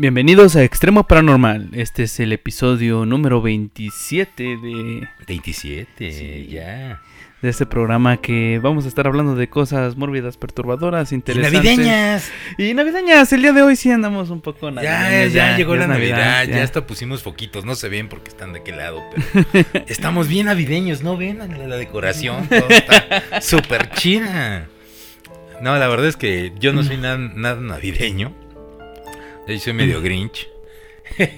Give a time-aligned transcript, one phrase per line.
[0.00, 1.70] Bienvenidos a Extremo Paranormal.
[1.72, 6.46] Este es el episodio número 27 de, 27, Sí.
[6.52, 7.02] ya.
[7.42, 11.52] de este programa que vamos a estar hablando de cosas mórbidas, perturbadoras, Y interesantes.
[11.52, 12.30] navideñas.
[12.58, 13.32] Y navideñas.
[13.32, 15.32] El día de hoy sí andamos un poco Ya, navideños.
[15.32, 16.56] ya, llegó es la Navidad, ya.
[16.58, 16.62] ya.
[16.62, 21.02] hasta pusimos foquitos, no se ven porque están de aquel lado, pero estamos bien navideños,
[21.02, 21.38] ¿no ven?
[21.38, 24.68] La, la decoración, todo está súper chida.
[25.60, 28.32] No, la verdad es que yo no soy nada, nada navideño.
[29.48, 30.48] Yo soy medio grinch.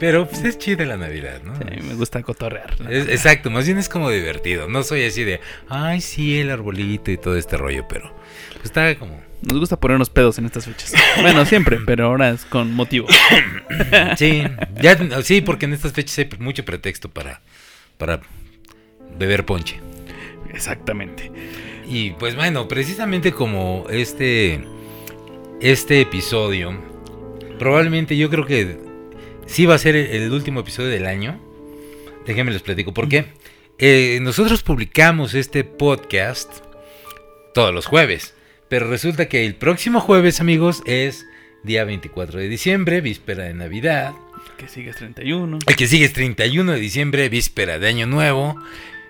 [0.00, 1.54] Pero pues es chida la Navidad, ¿no?
[1.56, 2.74] Sí, me gusta cotorrear.
[2.88, 4.68] Es- exacto, más bien es como divertido.
[4.68, 8.12] No soy así de, ay, sí, el arbolito y todo este rollo, pero
[8.54, 9.20] pues está como.
[9.42, 10.94] Nos gusta ponernos pedos en estas fechas.
[11.20, 13.06] Bueno, siempre, pero ahora es con motivo.
[14.16, 14.44] Sí,
[14.80, 17.40] ya, sí, porque en estas fechas hay mucho pretexto para,
[17.98, 18.20] para
[19.18, 19.80] beber ponche.
[20.52, 21.30] Exactamente.
[21.88, 24.62] Y pues bueno, precisamente como este,
[25.60, 26.78] este episodio,
[27.62, 28.76] probablemente yo creo que
[29.46, 31.40] sí va a ser el, el último episodio del año.
[32.26, 33.26] Déjenme les platico por qué.
[33.78, 36.52] Eh, nosotros publicamos este podcast
[37.54, 38.34] todos los jueves,
[38.68, 41.24] pero resulta que el próximo jueves, amigos, es
[41.62, 44.12] día 24 de diciembre, víspera de Navidad.
[44.58, 45.60] Que sigues 31.
[45.64, 48.56] El que sigue es 31 de diciembre, víspera de Año Nuevo.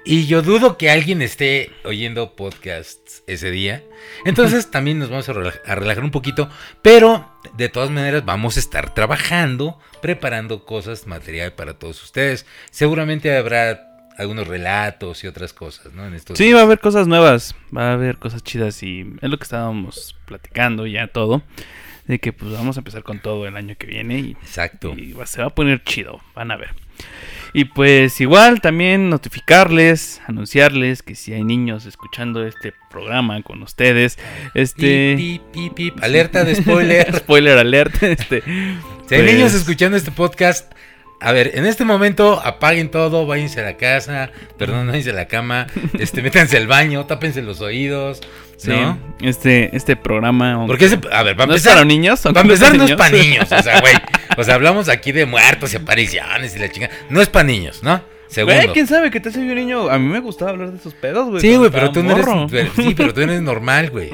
[0.05, 3.84] Y yo dudo que alguien esté oyendo podcasts ese día.
[4.25, 6.48] Entonces también nos vamos a rela- a relajar un poquito.
[6.83, 12.47] Pero de todas maneras vamos a estar trabajando, preparando cosas, material para todos ustedes.
[12.73, 16.05] Seguramente habrá algunos relatos y otras cosas, ¿no?
[16.06, 19.30] En estos Sí, va a haber cosas nuevas, va a haber cosas chidas y es
[19.30, 21.42] lo que estábamos platicando ya todo.
[22.08, 24.92] De que pues vamos a empezar con todo el año que viene y, Exacto.
[24.98, 26.70] y se va a poner chido, van a ver.
[27.55, 34.19] Y pues igual también notificarles, anunciarles que si hay niños escuchando este programa con ustedes,
[34.55, 35.14] este...
[35.17, 36.05] Pip, pip, pip, pip.
[36.05, 37.14] Alerta de spoiler.
[37.17, 38.42] Spoiler alert, este...
[39.06, 40.73] Si hay pues, niños escuchando este podcast,
[41.22, 45.26] a ver, en este momento apaguen todo, váyanse a la casa, perdón, váyanse a la
[45.26, 45.66] cama,
[45.98, 48.20] este, métanse al baño, tápense los oídos,
[48.56, 48.98] sí, ¿no?
[49.20, 50.64] este, este programa...
[50.66, 53.11] Porque ese, a ver, para no es empezar, para niños, para empezar no es para
[53.11, 53.94] niños, o sea, güey,
[54.36, 57.82] o sea, hablamos aquí de muertos y apariciones y la chingada, no es para niños,
[57.82, 58.02] ¿no?
[58.32, 58.55] Segundo.
[58.62, 59.90] Güey, quién sabe que te hace un niño.
[59.90, 61.42] A mí me gustaba hablar de esos pedos, güey.
[61.42, 62.24] Sí, güey, pero tú no eres.
[62.50, 64.08] pero- sí, pero tú eres normal, güey.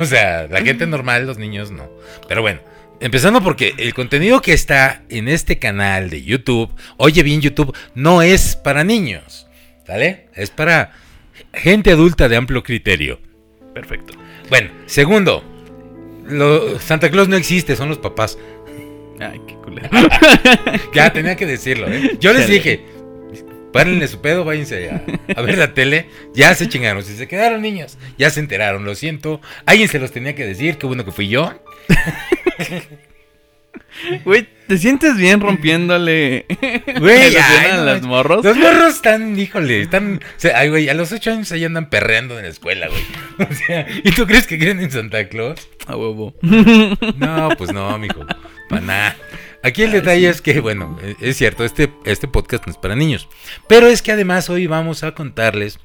[0.00, 1.90] O sea, la gente normal, los niños no.
[2.26, 2.60] Pero bueno,
[3.04, 8.22] empezando porque el contenido que está en este canal de YouTube, oye bien, YouTube, no
[8.22, 9.46] es para niños.
[9.86, 10.28] ¿Vale?
[10.34, 10.92] Es para
[11.52, 13.20] gente adulta de amplio criterio.
[13.74, 14.14] Perfecto.
[14.48, 15.44] Bueno, segundo,
[16.26, 18.38] lo- Santa Claus no existe, son los papás.
[19.20, 19.88] Ay, qué culero.
[20.94, 22.16] Ya tenía que decirlo, ¿eh?
[22.18, 22.84] Yo les dije,
[23.74, 25.02] párenle su pedo, váyanse a,
[25.36, 26.06] a ver la tele.
[26.32, 27.02] Ya se chingaron.
[27.02, 29.40] Si se quedaron niños, ya se enteraron, lo siento.
[29.66, 31.52] Alguien se los tenía que decir, qué bueno que fui yo.
[34.24, 36.46] Güey, ¿te sientes bien rompiéndole
[36.98, 38.44] Güey, ay, a no, las morros?
[38.44, 40.20] Los morros están, híjole, están.
[40.22, 43.02] o sea, ay, güey, a los ocho años ahí andan perreando en la escuela, güey.
[43.50, 45.68] O sea, ¿y tú crees que creen en Santa Claus?
[45.86, 46.34] A huevo.
[46.42, 48.26] No, pues no, mijo.
[48.68, 49.16] Para nada.
[49.64, 52.94] Aquí el detalle es que, bueno, eh, es cierto, este, este podcast no es para
[52.94, 53.28] niños.
[53.68, 55.78] Pero es que además hoy vamos a contarles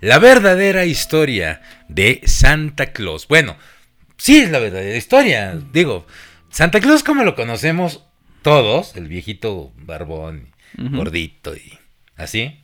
[0.00, 3.28] la verdadera historia de Santa Claus.
[3.28, 3.56] Bueno,
[4.16, 5.56] sí es la verdadera historia.
[5.72, 6.06] Digo,
[6.50, 8.04] Santa Claus como lo conocemos
[8.42, 10.96] todos, el viejito barbón, Ujú.
[10.96, 11.78] gordito y
[12.16, 12.60] así.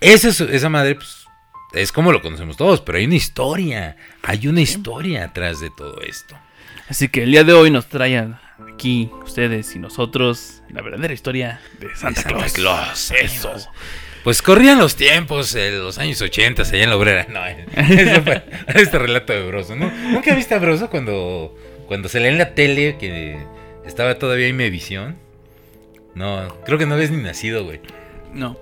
[0.00, 1.24] Esa, es- esa madre, pues,
[1.72, 3.96] es como lo conocemos todos, pero hay una historia.
[4.22, 6.38] Hay una historia atrás de todo esto.
[6.88, 8.36] Así que el día de hoy nos traen
[8.72, 12.52] aquí ustedes y nosotros la verdadera historia de Santa, Santa Claus.
[12.52, 13.52] Claus, Eso.
[14.24, 17.26] Pues corrían los tiempos, eh, los años 80, allá en la obrera.
[17.28, 18.42] No, eh, eso fue
[18.74, 19.76] este relato de Broso.
[19.76, 19.90] ¿no?
[20.10, 23.38] ¿Nunca viste a Broso cuando, cuando se lee en la tele que
[23.86, 25.16] estaba todavía en Mevisión?
[26.14, 27.80] No, creo que no habías ni nacido, güey.
[28.34, 28.58] No.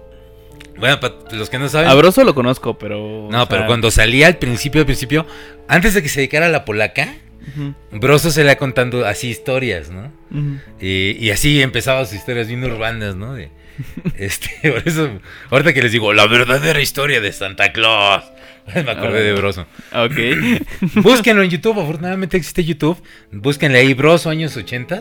[0.78, 1.89] Bueno, para los que no saben.
[1.89, 3.28] Abroso lo conozco, pero.
[3.31, 5.27] no, pero sea, cuando salía al principio, al principio,
[5.69, 7.15] antes de que se dedicara a la polaca,
[7.93, 10.13] Broso se le iba contando así historias, ¿no?
[10.81, 13.34] Y, y así empezaba sus historias bien urbanas, ¿no?
[13.34, 13.51] De,
[14.19, 15.10] este, por eso,
[15.51, 18.25] ahorita que les digo, la verdadera historia de Santa Claus.
[18.75, 19.66] Me acordé de Broso.
[19.93, 20.16] Ok.
[20.97, 23.01] Búsquenlo en YouTube, afortunadamente existe YouTube.
[23.31, 25.01] Búsquenle ahí Broso años 80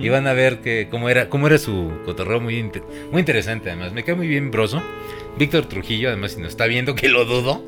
[0.00, 3.70] y van a ver que cómo era, cómo era su cotorreo muy, inte- muy interesante
[3.70, 3.92] además.
[3.92, 4.82] Me cae muy bien Broso.
[5.38, 7.62] Víctor Trujillo, además, si nos está viendo, que lo dudo.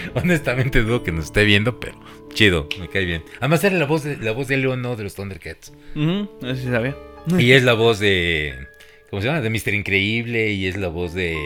[0.14, 1.98] Honestamente dudo que nos esté viendo, pero
[2.34, 3.22] chido, me cae bien.
[3.40, 5.72] Además era la voz de, la voz de Leon, no de los Thundercats.
[5.94, 6.96] Ujú, Eso sí sabía.
[7.38, 8.66] Y es la voz de.
[9.10, 9.40] ¿Cómo se llama?
[9.40, 9.74] De Mr.
[9.74, 10.50] Increíble.
[10.50, 11.36] Y es la voz de.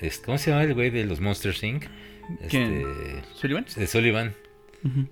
[0.00, 1.84] es- ¿Cómo se llama el güey de los Monsters Inc?
[2.48, 2.80] ¿Quién?
[2.80, 3.66] Este, ¿Sullivan?
[3.76, 4.34] de Sullivan.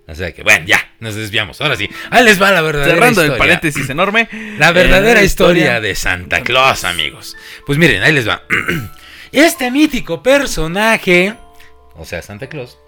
[0.06, 1.58] O sea que, bueno, ya, nos desviamos.
[1.62, 3.38] Ahora sí, ahí les va la verdadera Cerrando el historia.
[3.38, 4.28] paréntesis enorme.
[4.58, 7.36] La verdadera eh, historia de Santa Claus, amigos.
[7.66, 8.42] Pues miren, ahí les va.
[9.32, 11.34] Este mítico personaje,
[11.96, 12.78] o sea, Santa Claus,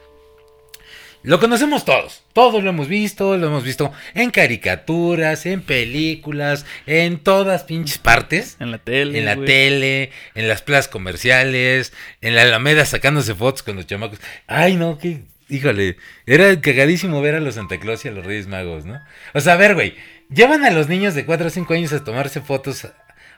[1.24, 2.22] lo conocemos todos.
[2.34, 8.58] Todos lo hemos visto, lo hemos visto en caricaturas, en películas, en todas pinches partes.
[8.60, 9.20] En la tele.
[9.20, 14.20] En la tele, en las plazas comerciales, en la Alameda sacándose fotos con los chamacos.
[14.46, 15.22] Ay, no, qué.
[15.48, 15.96] Híjole,
[16.26, 19.00] era cagadísimo ver a los Santa Claus y a los Reyes Magos, ¿no?
[19.32, 19.94] O sea, a ver, güey,
[20.28, 22.86] llevan a los niños de 4 o 5 años a tomarse fotos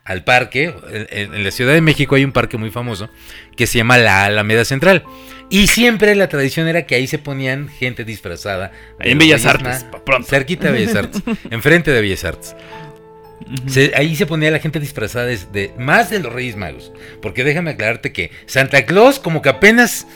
[0.06, 0.74] al parque.
[1.10, 3.10] En, la Ciudad de México hay un parque muy famoso
[3.56, 5.04] que se llama la Alameda Central.
[5.50, 8.72] Y siempre la tradición era que ahí se ponían gente disfrazada.
[8.98, 10.26] Ahí en Bellas Artes, pronto.
[10.28, 12.56] Cerquita de Bellas Artes, enfrente de Bellas Artes.
[13.68, 16.92] Se- ahí se ponía la gente disfrazada de, de- más de los Reyes Magos.
[17.22, 20.06] Porque déjame aclararte que Santa Claus como que apenas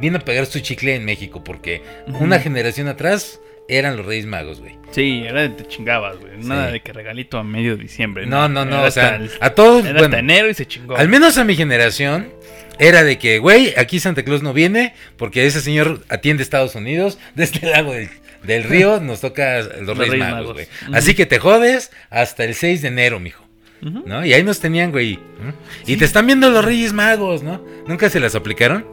[0.00, 1.42] vino a pegar su chicle en México.
[1.42, 4.76] Porque una generación atrás eran los Reyes Magos, güey.
[4.90, 6.38] Sí, era de te chingabas, güey.
[6.38, 6.72] Nada Sí.
[6.74, 8.26] de que regalito a medio diciembre.
[8.26, 8.78] No, no, no.
[8.78, 10.96] Era O sea, el- a todos, era bueno, hasta enero y se chingó.
[10.96, 12.30] al menos a mi generación,
[12.78, 17.18] era de que, güey, aquí Santa Claus no viene porque ese señor atiende Estados Unidos.
[17.34, 18.08] De este lado del,
[18.44, 20.66] del río nos toca los, Reyes, Reyes Magos, güey.
[20.94, 23.44] Así que te jodes hasta el 6 de enero, mijo.
[23.80, 24.24] ¿no?
[24.26, 25.16] Y ahí nos tenían, güey.
[25.16, 25.54] ¿no?
[25.86, 27.64] Y te están viendo los Reyes Magos, ¿no?
[27.86, 28.84] ¿Nunca se las aplicaron?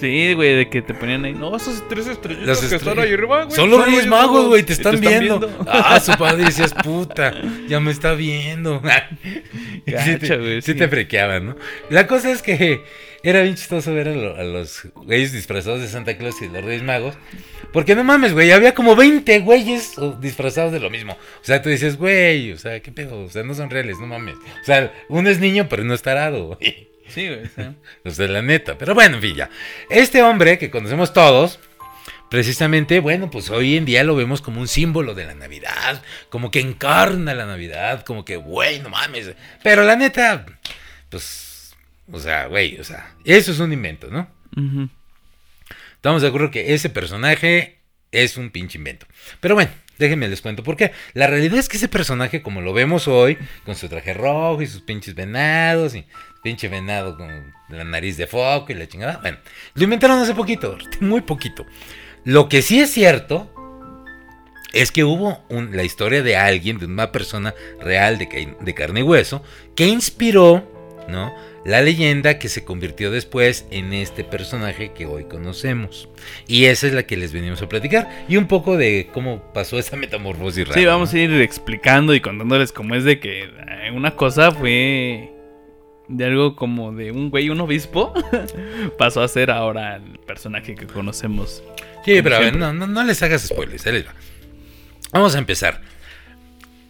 [0.00, 1.32] Sí, güey, de que te ponían ahí.
[1.34, 3.56] No, esos tres estrellitas Los que estre- están ahí arriba, güey.
[3.56, 5.50] Son los Reyes Magos, güey, te están, viendo.
[5.68, 7.34] Ah, su padre decías, puta,
[7.68, 8.80] ya me está viendo.
[9.86, 10.78] Y sí te, Gacha, güey, sí sí.
[10.78, 11.56] te frequeaban, ¿no?
[11.90, 12.82] La cosa es que
[13.22, 16.52] era bien chistoso ver a, lo- a los güeyes disfrazados de Santa Claus y de
[16.52, 17.14] los Reyes Magos.
[17.72, 21.12] Porque no mames, güey, había como 20 güeyes disfrazados de lo mismo.
[21.14, 23.20] O sea, tú dices, güey, o sea, ¿qué pedo?
[23.24, 24.36] O sea, no son reales, no mames.
[24.36, 26.88] O sea, uno es niño, pero no es tarado, güey.
[27.08, 27.46] Sí, güey.
[27.46, 27.62] sí.
[28.04, 28.78] O sea, la neta.
[28.78, 29.50] Pero bueno, en fin, ya.
[29.90, 31.58] Este hombre que conocemos todos,
[32.30, 36.02] precisamente, bueno, pues hoy en día lo vemos como un símbolo de la Navidad.
[36.28, 38.04] Como que encarna la Navidad.
[38.04, 39.32] Como que, güey, no mames.
[39.62, 40.46] Pero la neta,
[41.10, 41.74] pues,
[42.10, 44.28] o sea, güey, o sea, eso es un invento, ¿no?
[45.96, 47.78] Estamos de acuerdo que ese personaje
[48.12, 49.06] es un pinche invento.
[49.40, 50.92] Pero bueno, déjenme les cuento por qué.
[51.14, 54.66] La realidad es que ese personaje, como lo vemos hoy, con su traje rojo y
[54.66, 56.04] sus pinches venados y
[56.42, 59.38] pinche venado con la nariz de foco y la chingada, bueno,
[59.74, 61.66] lo inventaron hace poquito, muy poquito.
[62.24, 63.52] Lo que sí es cierto
[64.72, 69.42] es que hubo la historia de alguien, de una persona real de carne y hueso,
[69.74, 70.70] que inspiró,
[71.08, 71.34] ¿no?
[71.68, 76.08] La leyenda que se convirtió después en este personaje que hoy conocemos.
[76.46, 78.24] Y esa es la que les venimos a platicar.
[78.26, 80.80] Y un poco de cómo pasó esa metamorfosis rara.
[80.80, 81.20] Sí, vamos ¿no?
[81.20, 85.30] a ir explicando y contándoles cómo es de que eh, una cosa fue
[86.08, 88.14] de algo como de un güey, un obispo,
[88.98, 91.62] pasó a ser ahora el personaje que conocemos.
[92.02, 93.84] Sí, pero a ver, no, no, no les hagas spoilers.
[93.84, 94.14] les va.
[95.12, 95.82] Vamos a empezar.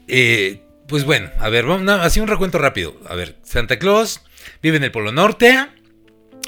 [0.07, 2.95] Eh, pues bueno, a ver, vamos, no, así un recuento rápido.
[3.09, 4.23] A ver, Santa Claus
[4.63, 5.57] vive en el Polo Norte.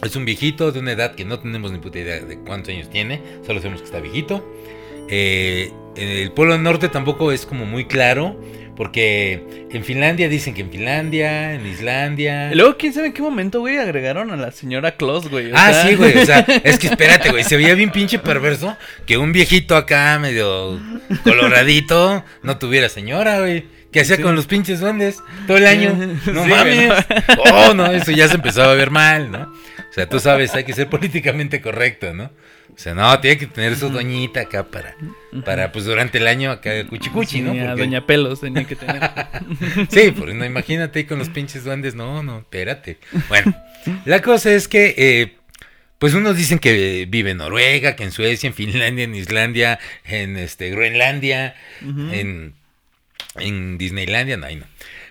[0.03, 2.89] Es un viejito de una edad que no tenemos ni puta idea de cuántos años
[2.91, 3.21] tiene.
[3.47, 4.47] Solo sabemos que está viejito.
[5.09, 8.41] Eh, en el Polo Norte tampoco es como muy claro.
[8.77, 12.51] Porque en Finlandia dicen que en Finlandia, en Islandia.
[12.51, 15.51] Y luego, quién sabe en qué momento, güey, agregaron a la señora Claus, güey.
[15.55, 16.17] Ah, sea- sí, güey.
[16.17, 17.45] O sea, es que espérate, güey.
[17.45, 18.75] Se veía bien pinche perverso
[19.05, 20.81] que un viejito acá, medio
[21.25, 23.65] coloradito, no tuviera señora, güey.
[23.93, 24.23] ¿Qué hacía Sí.
[24.23, 25.93] con los pinches duendes todo el año?
[26.27, 26.93] No Sí, mames.
[27.53, 29.43] Oh, no, eso ya se empezaba a ver mal, ¿no?
[29.43, 32.31] O sea, tú sabes, hay que ser políticamente correcto, ¿no?
[32.73, 34.95] O sea, no, tiene que tener su doñita acá para,
[35.45, 37.51] para pues durante el año acá cuchicuchi, Sí, ¿no?
[37.69, 39.03] a Doña Pelos tenía que tener.
[39.91, 41.95] Sí, pues no, imagínate con los pinches duendes.
[41.97, 42.99] No, no, espérate.
[43.29, 43.55] Bueno,
[44.05, 45.37] la cosa es que, eh,
[45.99, 50.37] pues unos dicen que vive en Noruega, que en Suecia, en Finlandia, en Islandia, en
[50.39, 52.55] este Groenlandia, en,
[53.37, 54.67] en Disneylandia, no, ahí no.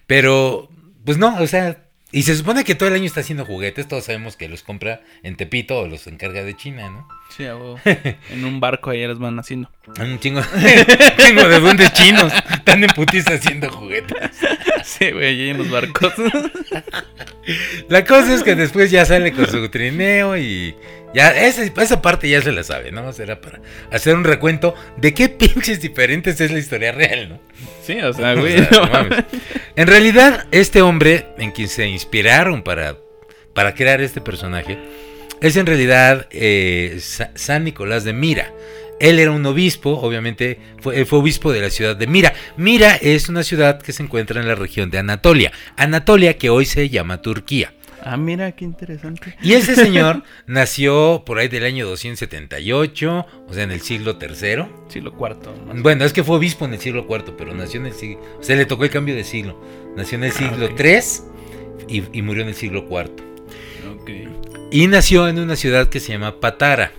[0.08, 0.70] Pero,
[1.06, 4.06] pues no, o sea, y se supone que todo el año está haciendo juguetes, todos
[4.06, 7.08] sabemos que los compra en Tepito o los encarga de China, ¿no?
[7.30, 7.80] Sí, a huevo.
[8.32, 9.70] En un barco ahí las van haciendo.
[10.00, 10.42] Un chingo,
[11.18, 14.18] chingo de duendes chinos, están en putiza haciendo juguetes.
[14.98, 16.14] Sí, güey, allí en los barcos.
[17.90, 20.76] La cosa es que después ya sale con su trineo y
[21.14, 23.12] ya esa, esa parte ya se la sabe, ¿no?
[23.14, 23.60] Será para
[23.92, 27.40] hacer un recuento de qué pinches diferentes es la historia real, ¿no?
[27.86, 28.58] Sí, o sea, O güey.
[28.58, 29.24] sea, no no mames.
[29.76, 32.98] En realidad, este hombre en quien se inspiraron para,
[33.54, 34.78] para crear este personaje
[35.42, 38.52] es en realidad eh, Sa- San Nicolás de Mira.
[39.00, 42.34] Él era un obispo, obviamente fue, fue obispo de la ciudad de Mira.
[42.58, 45.52] Mira es una ciudad que se encuentra en la región de Anatolia.
[45.78, 47.74] Anatolia que hoy se llama Turquía.
[48.02, 49.36] Ah, mira, qué interesante.
[49.42, 54.66] Y ese señor nació por ahí del año 278, o sea, en el siglo III.
[54.88, 57.94] Siglo más- Bueno, es que fue obispo en el siglo IV, pero nació en el
[57.94, 58.22] siglo...
[58.40, 59.62] O sea, le tocó el cambio de siglo.
[59.98, 60.80] Nació en el siglo ok.
[60.80, 61.00] III
[61.90, 63.12] y, y murió en el siglo IV.
[63.94, 64.10] Ok.
[64.72, 66.94] Y nació en una ciudad que se llama Patara,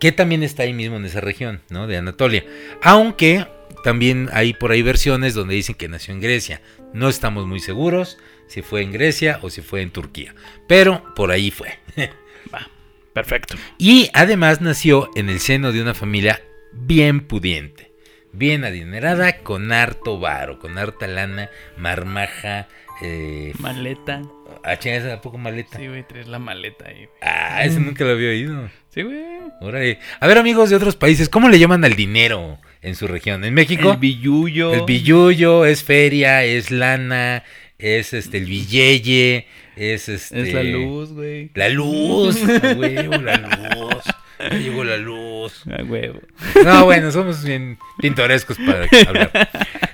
[0.00, 1.86] que también está ahí mismo en esa región, ¿no?
[1.86, 2.44] De Anatolia.
[2.82, 3.46] Aunque
[3.84, 6.60] también hay por ahí versiones donde dicen que nació en Grecia.
[6.94, 10.34] No estamos muy seguros si fue en Grecia o si fue en Turquía.
[10.66, 11.78] Pero por ahí fue.
[12.54, 12.68] Va.
[13.12, 13.56] Perfecto.
[13.78, 16.40] Y además nació en el seno de una familia
[16.72, 17.92] bien pudiente,
[18.32, 22.68] bien adinerada, con harto varo, con harta lana, marmaja,
[23.02, 24.22] eh, Maleta.
[24.64, 25.78] ah, chinga, ¿esa ¿a poco maleta?
[25.78, 27.06] Sí, güey, traes la maleta ahí.
[27.06, 27.08] güey.
[27.22, 28.70] Ah, ese nunca lo había oído.
[28.98, 29.20] Sí, güey.
[29.60, 30.00] Órale.
[30.18, 33.44] A ver, amigos de otros países, ¿cómo le llaman al dinero en su región?
[33.44, 34.74] En México, El billuyo.
[34.74, 37.44] el billuyo es feria, es lana,
[37.78, 41.48] es este el billeye, es este Es la luz, güey.
[41.54, 42.42] La luz,
[42.76, 44.02] huevo, la luz.
[44.40, 45.62] Ya llegó la luz.
[45.78, 46.20] A huevo.
[46.64, 49.48] No, bueno, somos bien pintorescos para hablar.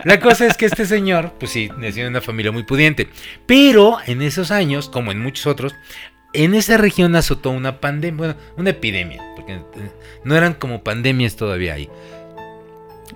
[0.05, 3.09] La cosa es que este señor, pues sí, nació en una familia muy pudiente.
[3.45, 5.75] Pero en esos años, como en muchos otros,
[6.35, 9.61] en esa región azotó una pandemia, bueno, una epidemia, porque eh,
[10.25, 11.89] no eran como pandemias todavía ahí.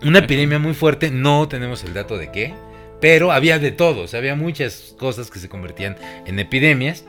[0.03, 2.55] Una epidemia muy fuerte, no tenemos el dato de qué,
[3.01, 5.97] pero había de todo, o sea, había muchas cosas que se convertían
[6.27, 7.05] en epidemias.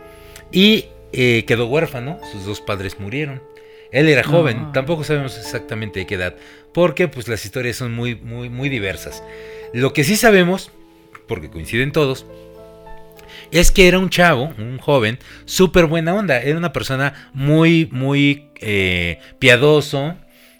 [0.51, 3.41] Y eh, quedó huérfano, sus dos padres murieron.
[3.91, 4.71] Él era joven, No.
[4.71, 6.35] tampoco sabemos exactamente de qué edad,
[6.73, 9.23] porque pues las historias son muy, muy, muy diversas.
[9.73, 10.71] Lo que sí sabemos,
[11.27, 12.25] porque coinciden todos,
[13.51, 16.41] es que era un chavo, un joven, súper buena onda.
[16.41, 20.15] Era una persona muy, muy eh, piadoso.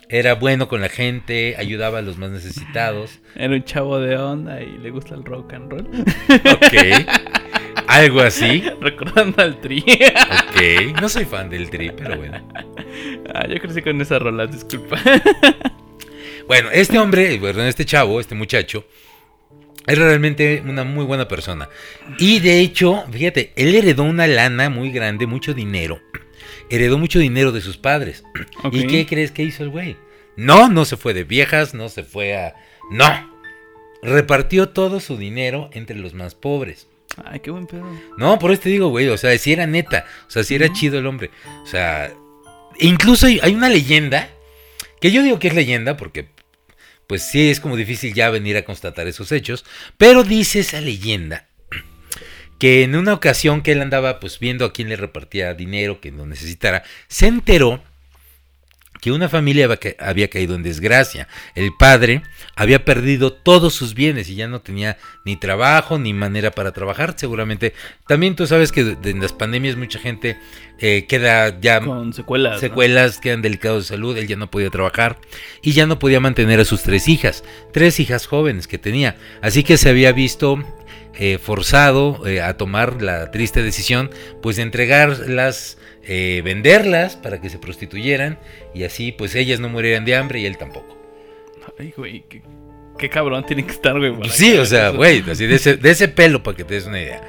[0.10, 3.20] Era bueno con la gente, ayudaba a los más necesitados.
[3.36, 5.88] Era un chavo de onda y le gusta el rock and roll.
[6.52, 7.08] Ok.
[7.88, 8.64] Algo así.
[8.82, 9.84] Recordando al tri.
[9.84, 11.00] Ok.
[11.00, 12.44] No soy fan del tri, pero bueno.
[13.36, 15.00] ah, yo crecí con esas rolas, disculpa.
[16.50, 18.84] Bueno, este hombre, bueno, este chavo, este muchacho,
[19.88, 21.70] era realmente una muy buena persona.
[22.18, 26.02] Y de hecho, fíjate, él heredó una lana muy grande, mucho dinero.
[26.70, 28.24] Heredó mucho dinero de sus padres.
[28.72, 29.98] ¿Y qué crees que hizo el güey?
[30.36, 32.56] No, no se fue de viejas, no se fue a...
[32.92, 33.40] No.
[34.02, 36.88] Repartió todo su dinero entre los más pobres.
[37.26, 37.86] Ay, qué buen pedo.
[38.18, 40.72] No, por eso te digo, güey, o sea, si era neta, o sea, si era
[40.72, 41.32] chido el hombre.
[41.64, 42.12] O sea,
[42.80, 44.30] incluso hay, hay una leyenda,
[45.02, 46.30] que yo digo que es leyenda porque,
[47.10, 49.66] pues sí, es como difícil ya venir a constatar esos hechos,
[49.98, 51.48] pero dice esa leyenda
[52.60, 56.12] que en una ocasión que él andaba pues viendo a quién le repartía dinero que
[56.12, 57.82] lo necesitara, se enteró
[59.02, 61.28] que una familia había ca- había caído en desgracia.
[61.56, 62.22] El padre
[62.56, 67.14] había perdido todos sus bienes y ya no tenía ni trabajo ni manera para trabajar.
[67.18, 67.74] Seguramente
[68.08, 70.38] también tú sabes que en las pandemias mucha gente
[70.80, 72.54] eh, queda ya Con secuelas.
[72.54, 72.60] ¿no?
[72.60, 74.18] secuelas, quedan delicados de salud.
[74.18, 75.18] Él ya no podía trabajar
[75.62, 79.16] y ya no podía mantener a sus tres hijas, tres hijas jóvenes que tenía.
[79.42, 80.64] Así que se había visto
[81.16, 84.10] eh, forzado eh, a tomar la triste decisión,
[84.42, 88.40] pues de entregarlas, eh, venderlas para que se prostituyeran
[88.74, 90.98] y así pues ellas no murieran de hambre y él tampoco.
[91.78, 92.42] Ay, güey, qué,
[92.98, 94.14] qué cabrón tiene que estar, güey.
[94.30, 94.98] Sí, o sea, eso.
[94.98, 97.22] güey, así de ese, de ese pelo para que te des una idea.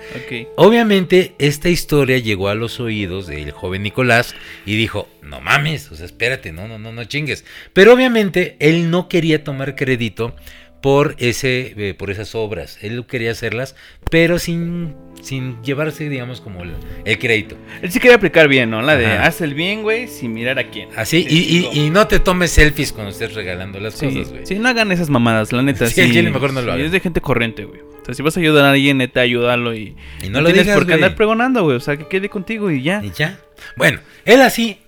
[0.57, 4.35] Obviamente esta historia llegó a los oídos del joven Nicolás
[4.67, 7.45] y dijo, no mames, o sea, espérate, no, no, no, no chingues.
[7.73, 10.35] Pero obviamente él no quería tomar crédito
[10.83, 12.79] por ese, eh, por esas obras.
[12.83, 13.77] Él quería hacerlas,
[14.11, 16.73] pero sin, sin llevarse, digamos, como el,
[17.05, 17.57] el crédito.
[17.83, 18.81] Él sí quería aplicar bien, ¿no?
[18.81, 19.27] La de Ajá.
[19.27, 20.89] haz el bien, güey, sin mirar a quién.
[20.97, 21.29] Así, Sí,
[21.75, 24.47] y, y- y no te tomes selfies cuando estés regalando las Sí, cosas, güey.
[24.47, 25.87] sí, no hagan esas mamadas, la neta.
[25.87, 26.87] Sí, Sí, al chile mejor no lo sí, hagan.
[26.87, 27.81] Es de gente corriente, güey.
[27.81, 29.95] O sea, si vas a ayudar a alguien, neta, ayúdalo y.
[30.23, 31.77] Y no, no lo tienes digas, por qué andar pregonando, güey.
[31.77, 33.03] O sea, que quede contigo y ya.
[33.05, 33.39] Y ya.
[33.77, 34.79] Bueno, él así,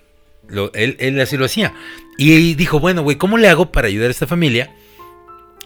[0.47, 1.71] lo, él, él así lo hacía.
[2.17, 4.71] Y dijo, bueno, güey, ¿cómo le hago para ayudar a esta familia?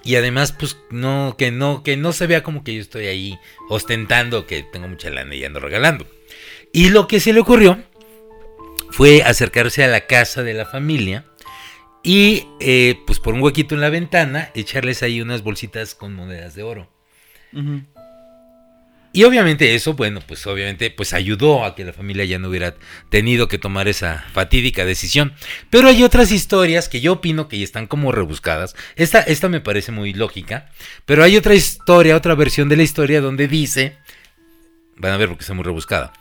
[0.08, 3.38] Y además, pues, no, que no, que no se vea como que yo estoy ahí
[3.68, 6.08] ostentando que tengo mucha lana y ando regalando.
[6.72, 7.84] Y lo que se le ocurrió
[8.90, 11.26] fue acercarse a la casa de la familia
[12.04, 16.56] y, eh, pues, por un huequito en la ventana, echarles ahí unas bolsitas con monedas
[16.56, 16.90] de oro.
[17.52, 17.82] Ujú.
[19.18, 22.76] Y obviamente eso, bueno, pues obviamente pues ayudó a que la familia ya no hubiera
[23.10, 25.34] tenido que tomar esa fatídica decisión.
[25.72, 28.76] Pero hay otras historias que yo opino que ya están como rebuscadas.
[28.96, 30.70] Esta, esta me parece muy lógica.
[31.08, 33.98] Pero hay otra historia, otra versión de la historia donde dice,
[34.98, 36.14] van a ver porque está muy rebuscada.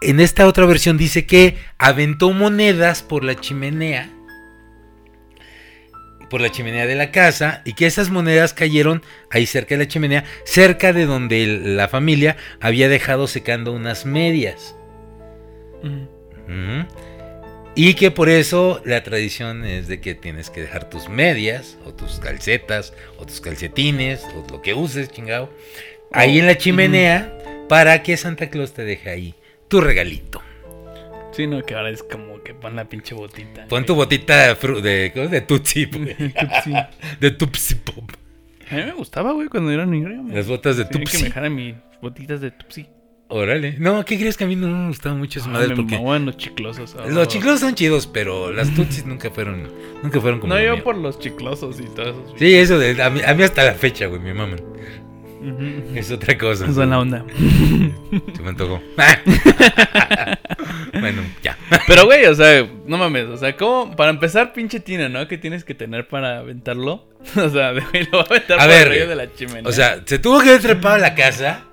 [0.00, 4.10] En esta otra versión dice que aventó monedas por la chimenea
[6.32, 9.88] por la chimenea de la casa y que esas monedas cayeron ahí cerca de la
[9.88, 14.74] chimenea, cerca de donde la familia había dejado secando unas medias.
[17.74, 21.92] Y que por eso la tradición es de que tienes que dejar tus medias, o
[21.92, 25.52] tus calcetas, o tus calcetines, o lo que uses, chingado,
[26.12, 27.36] ahí en la chimenea
[27.68, 29.34] para que Santa Claus te deje ahí
[29.68, 30.40] tu regalito.
[31.32, 33.66] Sí, no, que ahora es como que pon la pinche botita.
[33.68, 35.28] Pon tu botita de, ¿cómo?
[35.28, 36.14] de Tutsi, güey.
[36.32, 36.72] Tupsi.
[37.20, 38.10] de Tupsi Pop.
[38.70, 40.08] A mí me gustaba, güey, cuando era niño.
[40.28, 41.22] Las botas de Tenía que Tupsi.
[41.22, 42.86] me dejaran mis botitas de Tupsi.
[43.28, 43.76] Órale.
[43.78, 45.70] No, ¿qué crees que a mí no me gustaban mucho esas Ah, madres?
[45.70, 46.94] me Porque los chiclosos.
[46.98, 47.06] ah.
[47.08, 49.68] los chiclosos son chidos, pero las Tutsis nunca fueron,
[50.02, 50.84] nunca fueron como No, yo mío.
[50.84, 52.34] por los chiclosos y todo eso.
[52.38, 54.56] Sí, eso de, a mí, a mí hasta la fecha, güey, mi mamá.
[55.40, 55.96] Ujú.
[55.96, 56.66] Es otra cosa.
[56.66, 57.24] Es la onda.
[58.36, 58.82] Se me antojó.
[61.02, 61.58] bueno, ya.
[61.86, 63.26] Pero, güey, o sea, no mames.
[63.26, 63.94] O sea, ¿cómo?
[63.94, 65.28] Para empezar, pinche tina, ¿no?
[65.28, 67.06] ¿Qué tienes que tener para aventarlo?
[67.36, 69.62] O sea, de güey, lo va a aventar A por ver, de la chimenea.
[69.68, 71.64] O sea, se tuvo que haber trepado a la casa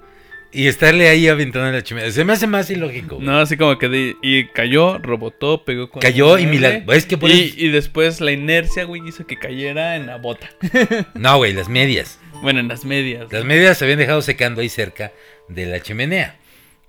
[0.51, 2.11] y estarle ahí aventando en la chimenea.
[2.11, 3.15] Se me hace más ilógico.
[3.15, 3.27] güey.
[3.27, 7.05] No, así como que de- y cayó, rebotó, pegó con Cayó y mueble, mila- es
[7.05, 10.49] que por y, después la inercia, güey, hizo que cayera en la bota.
[11.13, 12.19] No, güey, las medias.
[12.41, 13.31] Bueno, en las medias.
[13.31, 15.11] Las medias se habían dejado secando ahí cerca
[15.49, 16.35] de la chimenea.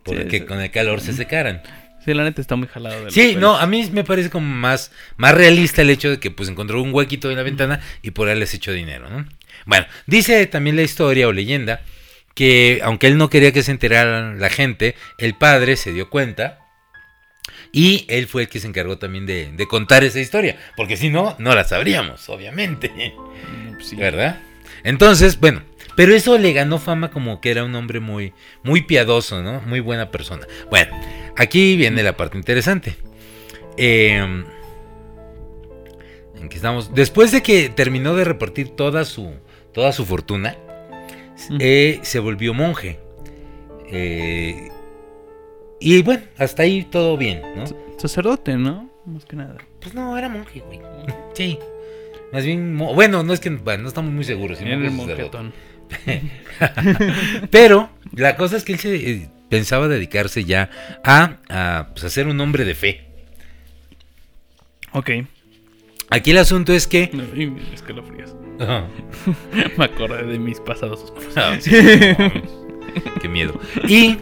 [0.05, 0.47] Porque sí.
[0.47, 1.61] con el calor se secaran.
[2.05, 3.05] Sí, la neta está muy jalado.
[3.05, 6.31] de Sí, no, a mí me parece como más, más realista el hecho de que
[6.31, 9.27] pues encontró un huequito en la ventana y por él les echó dinero, ¿no?
[9.67, 11.83] Bueno, dice también la historia o leyenda
[12.35, 16.59] que aunque él no quería que se enteraran la gente, el padre se dio cuenta
[17.73, 21.11] y él fue el que se encargó también de, de contar esa historia, porque si
[21.11, 22.91] no, no la sabríamos, obviamente,
[23.75, 23.97] pues sí.
[23.97, 24.41] ¿verdad?
[24.83, 25.63] Entonces, bueno,
[26.01, 29.61] pero eso le ganó fama como que era un hombre muy, muy piadoso, ¿no?
[29.61, 30.47] Muy buena persona.
[30.71, 30.97] Bueno,
[31.37, 32.97] aquí viene la parte interesante.
[33.77, 34.17] Eh,
[36.41, 36.95] en que estamos.
[36.95, 39.31] Después de que terminó de repartir toda su,
[39.75, 40.57] toda su fortuna,
[41.59, 42.99] eh, se volvió monje.
[43.91, 44.71] Eh,
[45.81, 47.65] y bueno, hasta ahí todo bien, ¿no?
[47.99, 48.89] Sacerdote, ¿no?
[49.05, 49.59] Más que nada.
[49.83, 50.81] Pues no, era monje, güey.
[51.35, 51.59] Sí.
[52.33, 54.57] Más bien, bueno, no es que, bueno, no estamos muy seguros.
[54.57, 55.53] si Era monje el monjetón.
[57.51, 60.71] Pero la cosa es que él se eh, pensaba dedicarse ya
[61.05, 63.07] a, a, pues, a ser un hombre de fe.
[64.93, 65.11] Ok.
[66.11, 67.11] Aquí el asunto es que...
[67.13, 67.23] No,
[67.73, 68.35] escalofríos.
[68.59, 68.89] Ajá.
[69.79, 71.13] Me acordé de mis pasados.
[71.37, 72.43] Ah, sí, no mames.
[73.23, 73.61] Qué miedo.
[73.87, 74.19] Y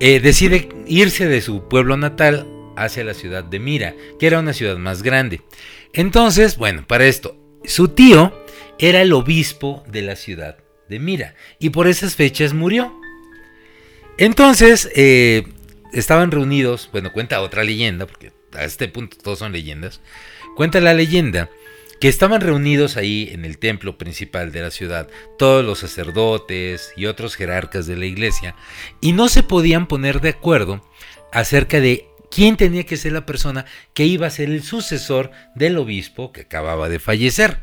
[0.00, 4.54] eh, decide irse de su pueblo natal hacia la ciudad de Mira, que era una
[4.54, 5.42] ciudad más grande.
[5.92, 8.32] Entonces, bueno, para esto, su tío
[8.78, 10.61] era el obispo de la ciudad
[10.92, 12.94] de Mira y por esas fechas murió.
[14.18, 15.44] Entonces, eh,
[15.92, 20.00] estaban reunidos, bueno, cuenta otra leyenda, porque a este punto todos son leyendas,
[20.54, 21.50] cuenta la leyenda
[22.00, 27.06] que estaban reunidos ahí en el templo principal de la ciudad todos los sacerdotes y
[27.06, 28.56] otros jerarcas de la iglesia
[29.00, 30.84] y no se podían poner de acuerdo
[31.32, 35.78] acerca de quién tenía que ser la persona que iba a ser el sucesor del
[35.78, 37.62] obispo que acababa de fallecer.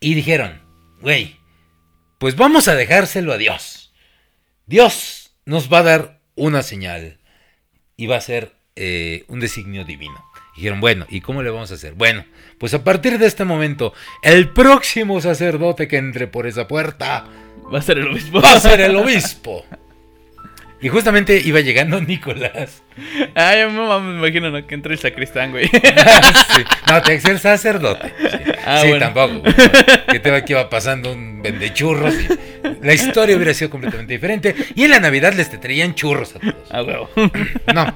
[0.00, 0.62] Y dijeron,
[1.00, 1.37] güey,
[2.18, 3.92] pues vamos a dejárselo a Dios.
[4.66, 7.18] Dios nos va a dar una señal
[7.96, 10.24] y va a ser eh, un designio divino.
[10.56, 11.94] Dijeron, bueno, ¿y cómo le vamos a hacer?
[11.94, 12.24] Bueno,
[12.58, 17.26] pues a partir de este momento, el próximo sacerdote que entre por esa puerta
[17.72, 18.40] Va a ser el obispo.
[18.40, 19.64] va a ser el obispo.
[20.80, 22.82] Y justamente iba llegando Nicolás.
[23.34, 24.66] Ah, yo me, imagino, ¿no?
[24.66, 25.66] Que entre el sacristán, güey.
[25.68, 26.62] Sí.
[26.88, 28.12] No, que ser sacerdote.
[28.18, 29.06] Sí, Ah, Sí, bueno.
[29.06, 29.40] tampoco.
[29.40, 29.54] güey.
[30.08, 32.14] Que te va que iba pasando un vendechurros.
[32.14, 32.28] Y
[32.84, 34.54] la historia hubiera sido completamente diferente.
[34.74, 36.54] Y en la Navidad les te traían churros a todos.
[36.70, 37.10] Ah, huevo.
[37.74, 37.94] No.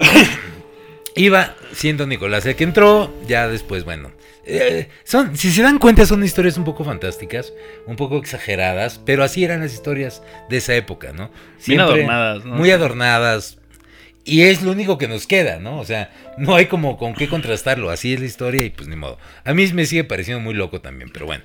[1.16, 4.10] Iba siendo Nicolás el que entró, ya después, bueno.
[4.44, 7.52] Eh, son, si se dan cuenta, son historias un poco fantásticas,
[7.86, 11.30] un poco exageradas, pero así eran las historias de esa época, ¿no?
[11.66, 12.54] Bien adornadas, ¿no?
[12.56, 13.58] Muy adornadas.
[14.24, 15.78] Y es lo único que nos queda, ¿no?
[15.78, 17.90] O sea, no hay como con qué contrastarlo.
[17.90, 19.18] Así es la historia y pues ni modo.
[19.44, 21.42] A mí me sigue pareciendo muy loco también, pero bueno.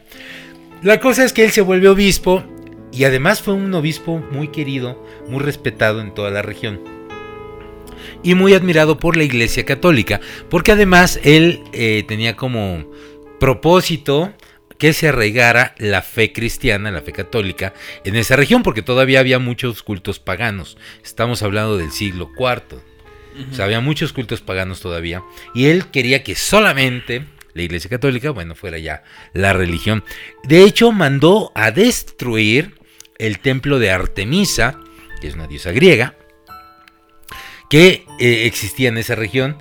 [0.83, 2.43] La cosa es que él se vuelve obispo
[2.91, 6.94] y además fue un obispo muy querido, muy respetado en toda la región.
[8.23, 12.89] Y muy admirado por la Iglesia Católica, porque además él eh, tenía como
[13.39, 14.33] propósito
[14.77, 19.39] que se arraigara la fe cristiana, la fe católica, en esa región, porque todavía había
[19.39, 20.77] muchos cultos paganos.
[21.03, 22.79] Estamos hablando del siglo IV.
[23.51, 25.21] O sea, había muchos cultos paganos todavía.
[25.53, 30.03] Y él quería que solamente la Iglesia Católica, bueno, fuera ya la religión.
[30.43, 32.75] De hecho, mandó a destruir
[33.17, 34.79] el templo de Artemisa,
[35.21, 36.15] que es una diosa griega,
[37.69, 39.57] que eh, existía en esa región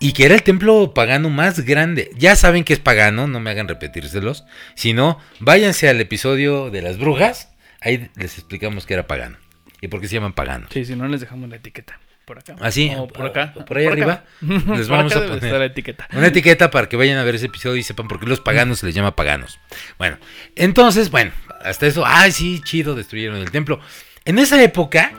[0.00, 2.10] y que era el templo pagano más grande.
[2.16, 4.44] Ya saben que es pagano, no me hagan repetírselos.
[4.74, 9.36] Si no, váyanse al episodio de las brujas, ahí les explicamos que era pagano.
[9.80, 10.68] ¿Y por qué se llaman paganos?
[10.72, 11.98] Sí, si no les dejamos la etiqueta.
[12.24, 12.56] por acá.
[12.60, 13.52] Así, O por acá.
[13.56, 16.06] o por ahí arriba, les vamos a poner- la etiqueta.
[16.12, 18.80] Una etiqueta para que vayan a ver ese episodio y sepan por qué los paganos
[18.80, 19.58] se les llama paganos.
[19.98, 20.18] Bueno,
[20.56, 21.30] entonces, bueno,
[21.64, 23.80] hasta eso, ay, sí, chido, destruyeron el templo.
[24.24, 25.12] En esa época,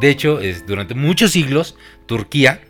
[0.00, 1.76] de hecho, es, durante muchos siglos,
[2.06, 2.60] Turquía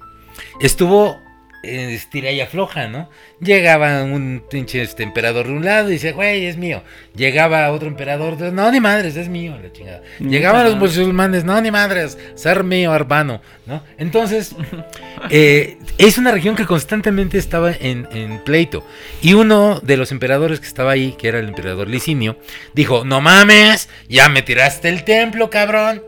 [0.61, 1.21] estuvo
[1.65, 3.09] eh, estira y afloja, ¿no?
[3.41, 6.83] Llegaba un pinche este, emperador de un lado y dice, güey, es mío.
[7.15, 10.03] Llegaba otro emperador, de, no, ni madres, es mío, la chingada.
[10.19, 13.81] Llegaban los musulmanes, no, ni madres, ser mío, hermano, ¿no?
[13.97, 14.57] Entonces,
[15.31, 18.85] eh, es una región que constantemente estaba en, en pleito.
[19.21, 22.41] Y uno de los emperadores que estaba ahí, que era el emperador Licinio,
[22.75, 26.03] dijo, no mames, ya me tiraste el templo, cabrón.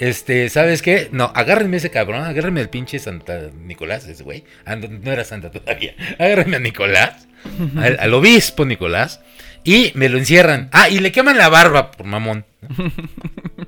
[0.00, 1.08] Este, ¿sabes qué?
[1.12, 4.44] No, agárrenme ese cabrón, agárrenme al pinche Santa Nicolás, ese güey.
[4.64, 5.94] Ah, no, era Santa todavía.
[6.18, 7.28] Agárrenme a Nicolás,
[7.76, 9.20] al, al obispo Nicolás,
[9.62, 10.70] y me lo encierran.
[10.72, 12.46] Ah, y le queman la barba, por mamón.
[12.78, 12.92] ¿no?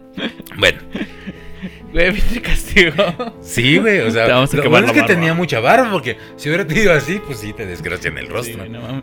[0.56, 0.78] bueno,
[1.92, 2.94] Güey, viste castigo.
[3.42, 5.06] sí, güey, o sea, lo bueno es que barba.
[5.06, 8.64] tenía mucha barba, porque si hubiera tenido así, pues sí te desgracian el rostro.
[8.66, 9.02] no.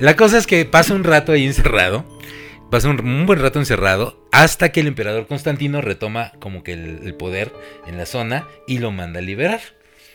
[0.00, 2.04] La cosa es que pasa un rato ahí encerrado.
[2.70, 4.26] Pasa un, un buen rato encerrado.
[4.32, 7.52] Hasta que el emperador Constantino retoma como que el, el poder
[7.86, 9.60] en la zona y lo manda a liberar.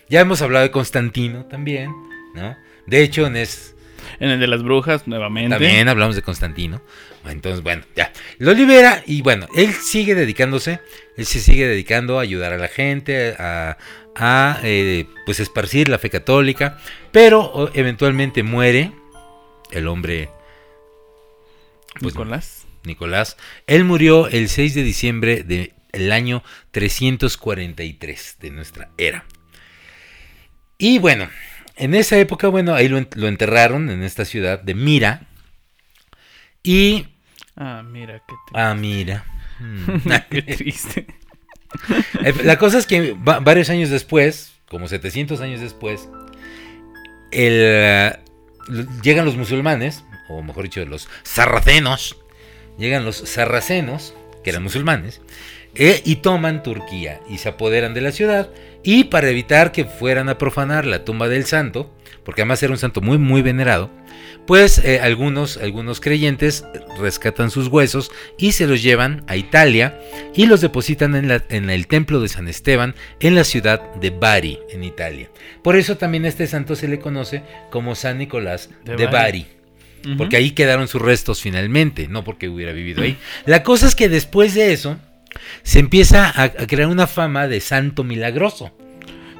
[0.08, 1.90] Ya hemos hablado de Constantino también,
[2.34, 2.56] ¿no?
[2.86, 3.74] De hecho, en es,
[4.20, 5.50] En el de las brujas, nuevamente.
[5.50, 6.82] también hablamos de Constantino.
[7.26, 8.12] Entonces, bueno, ya.
[8.38, 10.80] Lo libera y bueno, él sigue dedicándose.
[11.16, 13.78] Él se sigue dedicando a ayudar a la gente, a,
[14.16, 16.78] a, eh, pues esparcir la fe católica.
[17.12, 18.92] Pero eventualmente muere
[19.70, 20.28] el hombre
[22.02, 22.64] pues, Nicolás.
[22.84, 23.36] Nicolás.
[23.66, 29.24] Él murió el 6 de diciembre del año 343 de nuestra era.
[30.78, 31.28] Y bueno,
[31.76, 35.26] en esa época, bueno, ahí lo, en- lo enterraron en esta ciudad de Mira.
[36.62, 37.06] Y...
[37.56, 38.52] Ah, mira, qué triste.
[38.54, 39.24] Ah, mira.
[40.30, 41.06] Qué triste.
[42.22, 46.06] Eh, La cosa es que va- varios años después, como 700 años después,
[47.30, 48.12] el,
[49.02, 50.04] llegan los musulmanes,
[50.38, 52.16] o mejor dicho, los sarracenos,
[52.78, 54.14] llegan los sarracenos,
[54.44, 55.20] que eran musulmanes,
[55.74, 58.50] eh, y toman Turquía y se apoderan de la ciudad.
[58.82, 62.78] Y para evitar que fueran a profanar la tumba del santo, porque además era un
[62.78, 63.90] santo muy, muy venerado,
[64.46, 66.64] pues eh, algunos, algunos creyentes
[66.98, 69.98] rescatan sus huesos y se los llevan a Italia
[70.34, 74.10] y los depositan en, la- en el templo de San Esteban en la ciudad de
[74.10, 75.30] Bari, en Italia.
[75.62, 79.46] Por eso también a este santo se le conoce como San Nicolás de, De Bari.
[80.18, 83.16] Porque ahí quedaron sus restos finalmente, no porque hubiera vivido ahí.
[83.46, 84.96] La cosa es que después de eso
[85.62, 88.70] se empieza a, a crear una fama de santo milagroso.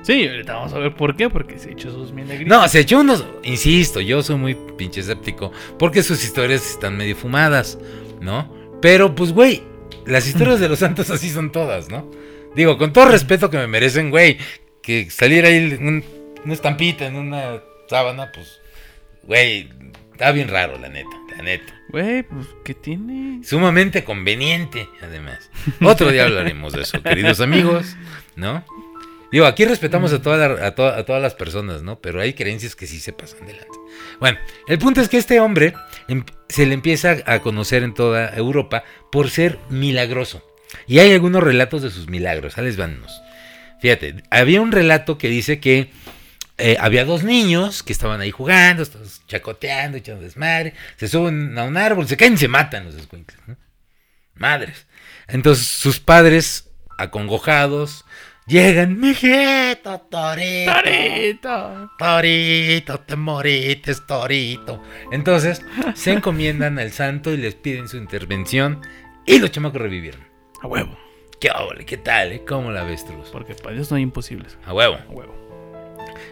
[0.02, 2.48] Sí, ahorita vamos a ver por qué, porque se echó sus milagritos.
[2.48, 7.14] No, se echó unos, insisto, yo soy muy pinche escéptico, porque sus historias están medio
[7.14, 7.78] fumadas,
[8.20, 8.52] ¿no?
[8.80, 9.62] Pero pues, güey,
[10.06, 12.10] las historias de los santos así son todas, ¿no?
[12.56, 14.38] Digo, con todo respeto que me merecen, güey,
[14.82, 16.04] que saliera ahí un-
[16.44, 18.58] una estampita en una sábana, pues,
[19.22, 19.68] güey,
[20.22, 21.74] está bien raro, la neta, la neta.
[21.88, 23.40] Güey, pues, ¿qué tiene?
[23.44, 25.50] Sumamente conveniente, además.
[25.82, 27.96] Otro día hablaremos de eso, queridos amigos,
[28.36, 28.64] ¿no?
[29.32, 31.98] Digo, aquí respetamos a, toda la- a, a todas las personas, ¿no?
[32.00, 33.66] Pero hay creencias que sí se pasan delante.
[34.20, 35.74] Bueno, el punto es que este hombre
[36.06, 40.46] em- se le empieza a conocer en toda Europa por ser milagroso.
[40.86, 42.56] Y hay algunos relatos de sus milagros.
[42.58, 43.20] Ahí les van unos.
[43.80, 45.90] Fíjate, había un relato que dice que
[46.58, 48.84] eh, había dos niños que estaban ahí jugando,
[49.26, 50.74] chacoteando, echando desmadre.
[50.96, 53.56] Se suben a un árbol, se caen y se matan los escuincles, ¿no?
[54.34, 54.86] Madres.
[55.28, 58.04] Entonces sus padres, acongojados,
[58.46, 60.72] llegan, mijito, torito.
[60.72, 61.90] ¡Torito!
[61.98, 64.82] Torito, te morites, torito.
[65.10, 65.62] Entonces
[65.94, 68.80] se encomiendan al santo y les piden su intervención
[69.26, 70.22] y los chamacos revivieron.
[70.60, 70.98] A huevo.
[71.40, 71.84] ¿Qué ole?
[71.84, 72.32] ¿Qué tal?
[72.32, 72.44] eh?
[72.46, 73.28] ¿Cómo la ves, Truz?
[73.32, 74.56] Porque para Dios no hay imposibles.
[74.64, 74.94] A huevo.
[74.94, 75.41] A huevo.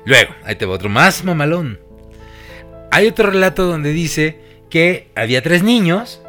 [0.05, 1.81] Luego, ahí te va otro más mamalón.
[2.91, 6.23] Hay otro relato donde dice que había tres niños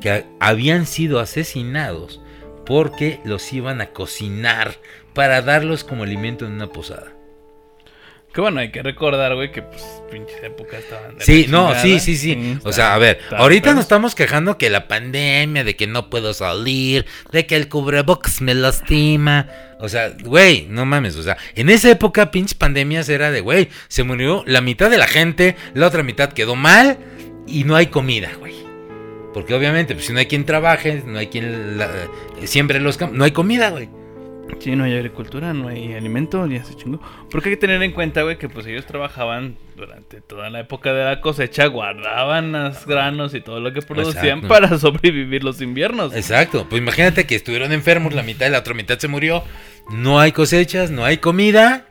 [0.00, 2.22] que habían sido asesinados
[2.64, 4.76] porque los iban a cocinar
[5.14, 7.15] para darlos como alimento en una posada.
[8.36, 11.16] Que bueno, hay que recordar, güey, que pues pinches épocas estaban.
[11.16, 11.82] de Sí, la no, chingada.
[11.82, 12.58] sí, sí, sí.
[12.64, 16.10] O sea, a ver, está ahorita nos estamos quejando que la pandemia, de que no
[16.10, 19.48] puedo salir, de que el cubrebocas me lastima.
[19.80, 21.16] O sea, güey, no mames.
[21.16, 24.98] O sea, en esa época, pinches pandemias era de, güey, se murió la mitad de
[24.98, 26.98] la gente, la otra mitad quedó mal
[27.46, 28.54] y no hay comida, güey.
[29.32, 31.90] Porque obviamente, pues si no hay quien trabaje, no hay quien la-
[32.44, 33.88] siembre los campos, no hay comida, güey.
[34.60, 37.00] Sí, no hay agricultura, no hay alimento, ya se chingó.
[37.30, 40.92] Porque hay que tener en cuenta, güey, que pues ellos trabajaban durante toda la época
[40.92, 44.48] de la cosecha, guardaban los granos y todo lo que producían Exacto.
[44.48, 46.14] para sobrevivir los inviernos.
[46.14, 49.44] Exacto, pues imagínate que estuvieron enfermos, la mitad y la otra mitad se murió.
[49.90, 51.86] no hay cosechas, no hay comida.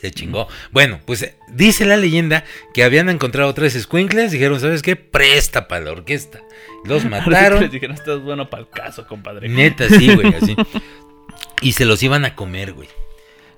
[0.00, 0.48] Se chingó.
[0.72, 2.42] Bueno, pues dice la leyenda
[2.74, 4.32] que habían encontrado tres squinkles.
[4.32, 4.96] Dijeron, ¿sabes qué?
[4.96, 6.40] Presta para la orquesta.
[6.84, 7.60] Los mataron.
[7.60, 9.48] les dijeron, estás bueno para el caso, compadre.
[9.48, 10.56] Neta, sí, güey, así.
[11.60, 12.88] Y se los iban a comer, güey.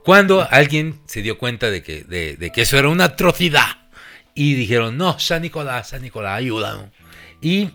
[0.04, 3.88] Cuando alguien se dio cuenta de que, de, de que eso era una atrocidad.
[4.34, 6.90] Y dijeron, no, San Nicolás, San Nicolás, ayúdanos.
[7.40, 7.70] Y,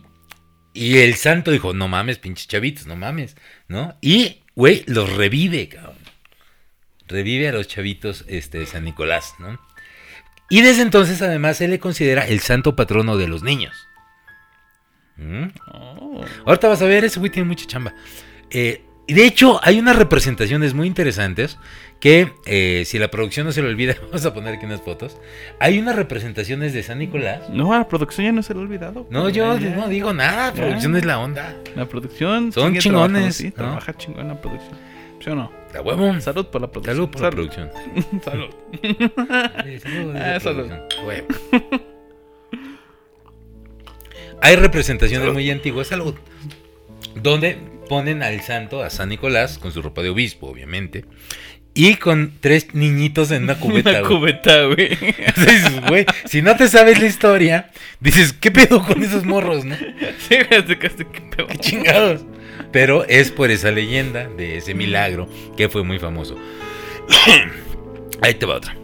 [0.74, 3.36] y el santo dijo, no mames, pinches chavitos, no mames,
[3.68, 3.98] ¿no?
[4.02, 5.96] Y, güey, los revive, cabrón.
[7.08, 9.60] Revive a los chavitos este, San Nicolás, ¿no?
[10.50, 13.76] Y desde entonces, además, se le considera el santo patrono de los niños.
[15.18, 15.48] ¿Mm?
[15.74, 16.26] Oh.
[16.46, 17.94] Ahorita vas a ver, ese güey tiene mucha chamba.
[18.50, 21.58] Eh, y de hecho, hay unas representaciones muy interesantes
[22.00, 25.18] que, eh, si la producción no se lo olvida, vamos a poner aquí unas fotos.
[25.60, 27.50] Hay unas representaciones de San Nicolás.
[27.50, 29.08] No, a la producción ya no se lo ha olvidado.
[29.10, 29.70] No, yo ya.
[29.76, 30.62] no digo nada, Ya.
[30.62, 31.56] producción es la onda.
[31.76, 32.52] La producción.
[32.54, 33.54] Son chingones, trabajando, Sí, ¿no?
[33.54, 34.78] trabaja chingón la producción.
[35.22, 35.52] ¿Sí o no?
[35.74, 36.22] La huevo.
[36.22, 36.96] Salud por la producción.
[36.96, 37.70] Salud por la producción.
[38.24, 38.50] Salud.
[38.82, 40.72] Sí, salud, Ah, la salud.
[41.06, 41.28] Huevo.
[44.42, 45.34] Hay representaciones Salud.
[45.34, 46.16] muy antiguas, salud,
[47.16, 47.58] donde
[47.90, 51.04] ponen al santo, a San Nicolás, con su ropa de obispo, obviamente,
[51.74, 54.00] y con tres niñitos en una cubeta.
[54.00, 54.64] Una cubeta,
[55.88, 56.06] güey.
[56.26, 59.76] Si no te sabes la historia, dices, ¿qué pedo con esos morros, no?
[60.30, 61.48] Sí, güey, que pedo.
[61.48, 62.22] Qué chingados.
[62.72, 66.38] Pero es por esa leyenda de ese milagro que fue muy famoso.
[68.22, 68.76] Ahí te va otra.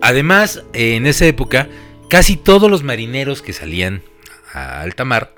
[0.00, 1.68] Además, en esa época,
[2.10, 4.02] casi todos los marineros que salían
[4.52, 5.34] a alta mar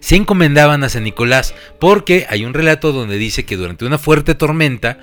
[0.00, 4.34] se encomendaban a San Nicolás, porque hay un relato donde dice que durante una fuerte
[4.34, 4.98] tormenta,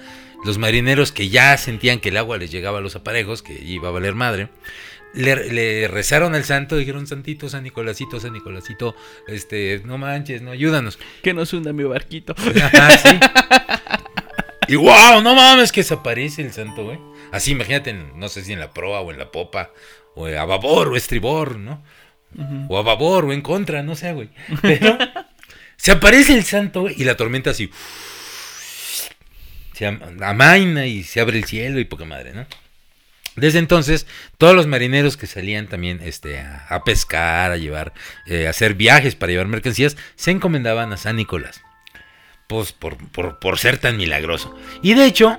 [0.45, 3.89] los marineros que ya sentían que el agua les llegaba a los aparejos, que iba
[3.89, 4.49] a valer madre,
[5.13, 8.95] le, le rezaron al santo, dijeron, Santito, San Nicolásito, San Nicolásito,
[9.27, 10.99] este, no manches, no ayúdanos.
[11.23, 12.35] Que nos hunda mi barquito.
[12.61, 13.19] Ajá, sí.
[14.67, 16.99] Y wow, no mames que se aparece el santo, güey.
[17.31, 19.71] Así, imagínate, en- no sé si en la proa o en la popa,
[20.13, 21.83] o a babor o estribor, ¿no?
[22.67, 24.29] O a babor o en contra, no sé, güey.
[24.61, 24.97] Pero
[25.75, 27.71] se aparece el santo y la tormenta así.
[29.73, 32.45] Se am- amaina y se abre el cielo y poca madre, ¿no?
[33.35, 34.07] Desde entonces,
[34.39, 37.93] todos los marineros que salían también este, a, a pescar, a llevar,
[38.25, 41.61] eh, a hacer viajes para llevar mercancías, se encomendaban a San Nicolás.
[42.47, 44.57] Pues por, por, por ser tan milagroso.
[44.81, 45.37] Y de hecho,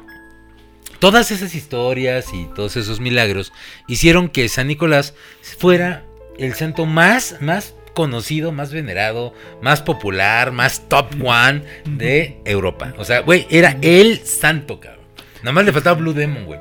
[1.00, 3.52] todas esas historias y todos esos milagros
[3.88, 5.14] hicieron que San Nicolás
[5.58, 6.04] fuera
[6.38, 12.94] el santo más, más conocido, más venerado, más popular, más top one de Europa.
[12.96, 15.04] O sea, güey, era el santo, cabrón.
[15.42, 16.60] Nada más le faltaba Blue Demon, güey.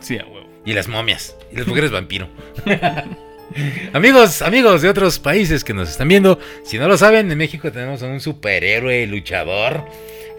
[0.00, 0.46] Sí, a huevo.
[0.64, 1.36] Y las momias.
[1.50, 2.28] Y las mujeres vampiro.
[3.92, 7.72] amigos, amigos de otros países que nos están viendo, si no lo saben, en México
[7.72, 9.86] tenemos a un superhéroe luchador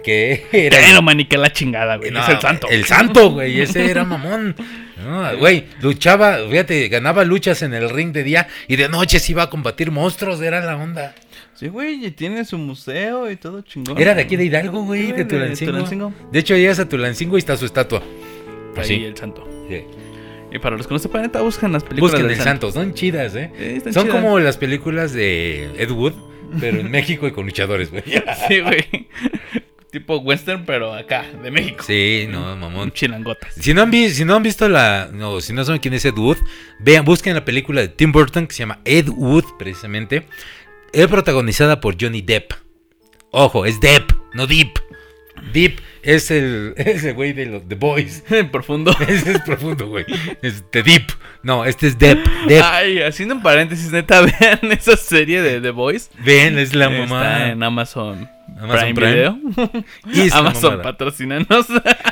[0.04, 0.78] que era...
[0.78, 2.12] Pero manica la chingada, güey.
[2.12, 2.68] No, es el santo.
[2.70, 3.62] El santo, güey.
[3.62, 4.56] Ese era mamón.
[5.04, 9.32] No, Güey, luchaba, fíjate, ganaba luchas en el ring de día y de noche se
[9.34, 10.42] iba a combatir monstruos.
[10.42, 11.14] Era la onda.
[11.54, 13.98] Sí, güey, y tiene su museo y todo chingón.
[13.98, 15.72] Era de aquí de Hidalgo, güey, Sí, de de Tulancingo.
[15.72, 16.14] Tulancingo.
[16.32, 18.02] De hecho, llegas a Tulancingo y está su estatua.
[18.76, 18.94] Ahí Así.
[19.06, 19.48] el santo.
[19.70, 19.84] Sí.
[20.52, 22.94] Y para los que no sepan, neta, buscan las películas Busquen del el santo, son
[22.94, 23.52] chidas, ¿eh?
[23.58, 24.16] Sí, están Son chidas.
[24.22, 26.14] como las películas de Ed Wood,
[26.60, 28.04] pero en México y con luchadores, güey.
[28.48, 29.08] Sí, güey.
[30.00, 31.84] Tipo western, pero acá, de México.
[31.88, 32.92] Sí, no, mamón.
[32.92, 33.54] Chilangotas.
[33.56, 35.10] Si no han, vi- si no han visto la.
[35.14, 36.38] No, si no saben quién es Ed Wood,
[36.80, 40.28] vean, busquen la película de Tim Burton que se llama Ed Wood, precisamente.
[40.92, 42.52] Es protagonizada por Johnny Depp.
[43.32, 44.70] Ojo, es Depp, no Deep.
[45.54, 48.24] Deep es el, es el güey de los The Boys.
[48.52, 48.96] Profundo.
[49.08, 50.06] Ese es profundo, güey.
[50.42, 51.08] Es The Deep.
[51.44, 51.98] No, este es.
[51.98, 52.26] Depp.
[52.64, 56.10] Ay, haciendo un paréntesis, neta, vean esa serie de The Voice.
[56.24, 57.50] Ven, es la Está mamá.
[57.50, 58.30] en Amazon,
[58.60, 59.14] Amazon Prime, Prime.
[59.14, 59.40] Video.
[60.12, 61.68] Y es la Amazon, patrocínanos.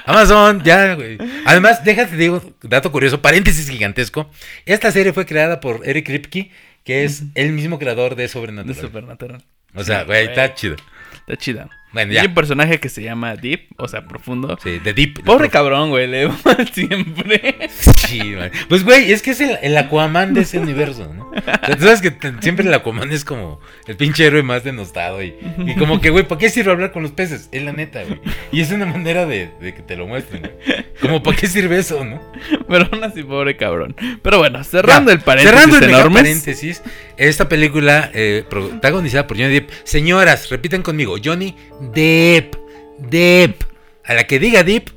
[0.05, 1.17] Amazon, ya, güey.
[1.45, 4.29] Además, déjate, digo, dato curioso, paréntesis gigantesco.
[4.65, 6.51] Esta serie fue creada por Eric Kripke,
[6.83, 8.75] que es el mismo creador de de Sobrenatural.
[8.81, 9.43] Supernatural.
[9.75, 10.75] O sea, güey, está chido.
[11.13, 11.69] Está chida.
[11.93, 12.21] Bueno, ya.
[12.21, 14.57] hay un personaje que se llama Deep, o sea, profundo.
[14.63, 15.23] Sí, de Deep.
[15.23, 17.69] Pobre cabrón, güey, le mal siempre.
[18.03, 18.51] Sí, güey.
[18.69, 21.31] Pues, güey, es que es el, el Aquaman de ese universo, ¿no?
[21.35, 25.23] O sea, tú sabes que siempre el Aquaman es como el pinche héroe más denostado
[25.23, 25.33] y,
[25.65, 27.49] y como que, güey, ¿para qué sirve hablar con los peces?
[27.51, 28.19] Es la neta, güey.
[28.51, 30.85] Y es una manera de, de que te lo muestren, güey.
[31.01, 32.21] Como, ¿para qué sirve eso, no?
[32.67, 33.95] Pero aún así, pobre cabrón.
[34.21, 36.21] Pero bueno, cerrando Ya, el paréntesis cerrando el enormes.
[36.23, 36.83] paréntesis,
[37.17, 39.69] esta película eh, protagonizada por Johnny Depp.
[39.83, 41.55] Señoras, repiten conmigo, Johnny
[41.91, 42.55] Depp,
[42.99, 43.63] Depp.
[44.05, 44.89] A la que diga Depp,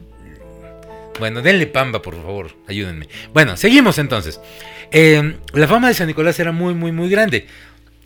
[1.19, 3.09] bueno, denle pamba, por favor, ayúdenme.
[3.33, 4.41] Bueno, seguimos entonces.
[4.91, 7.47] Eh, la fama de San Nicolás era muy, muy, muy grande.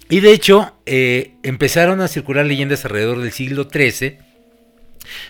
[0.08, 4.18] Y de hecho, eh, empezaron a circular leyendas alrededor del siglo XIII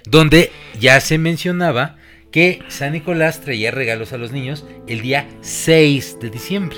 [0.04, 1.96] donde ya se mencionaba
[2.30, 6.76] que San Nicolás traía regalos a los niños el día 6 de diciembre.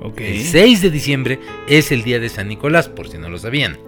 [0.00, 0.20] Ok.
[0.20, 3.78] El 6 de diciembre es el día de San Nicolás, por si no lo sabían.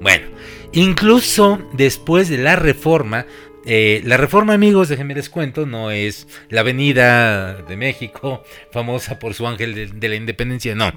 [0.00, 0.26] Bueno,
[0.72, 3.26] incluso después de la reforma,
[3.66, 9.32] eh, la reforma, amigos, déjenme les cuento, no es la avenida de México, famosa por
[9.34, 10.92] su ángel de, de la independencia, no.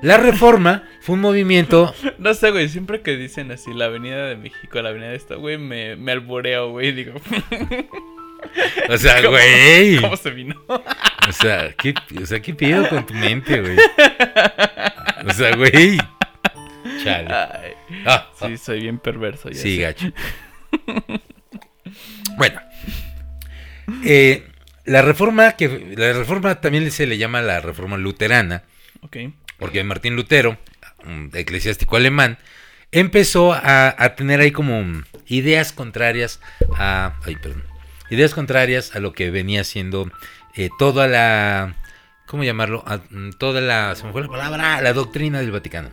[0.00, 4.36] La reforma fue un movimiento No sé, güey, siempre que dicen así, la avenida de
[4.36, 7.12] México, la avenida de esta, güey, me, me alboreo, güey, digo,
[8.88, 10.00] O sea, ¿Cómo- güey.
[10.00, 10.54] ¿cómo se vino?
[10.68, 13.76] O sea, ¿qué, o sea, ¿qué pido con tu mente, güey?
[15.26, 15.98] O sea, güey.
[17.02, 17.67] Chale.
[18.06, 19.48] Ah, sí, soy bien perverso.
[19.50, 19.82] Ya sí, sé.
[19.82, 20.06] gacho.
[22.36, 22.60] Bueno.
[24.04, 24.46] Eh,
[24.84, 28.62] la reforma que la reforma también se le llama la reforma luterana,
[29.58, 30.58] porque Martín Lutero,
[31.04, 32.38] un eclesiástico alemán,
[32.92, 36.40] empezó a, a tener ahí como ideas contrarias
[36.76, 37.14] a.
[37.24, 37.64] Ay, perdón.
[38.10, 40.10] Ideas contrarias a lo que venía siendo
[40.54, 41.74] eh, toda la.
[42.26, 42.82] ¿Cómo llamarlo?
[42.86, 43.94] A- mm, toda la.
[43.94, 44.80] Se me fue la palabra.
[44.82, 45.90] La doctrina del Vaticano.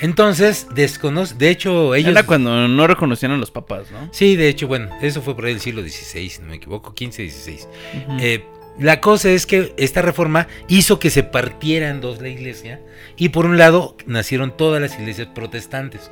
[0.00, 1.34] Entonces, desconoce.
[1.34, 2.10] De hecho, ellos.
[2.10, 4.08] Era cuando no reconocían a los papás, ¿no?
[4.12, 6.94] Sí, de hecho, bueno, eso fue por ahí del siglo XVI, si no me equivoco,
[6.94, 7.68] 15, 16.
[8.06, 8.16] Ujú.
[8.20, 8.44] Eh,
[8.78, 12.80] la cosa es que esta reforma hizo que se partiera en dos la iglesia
[13.16, 16.10] y por un lado nacieron todas las iglesias protestantes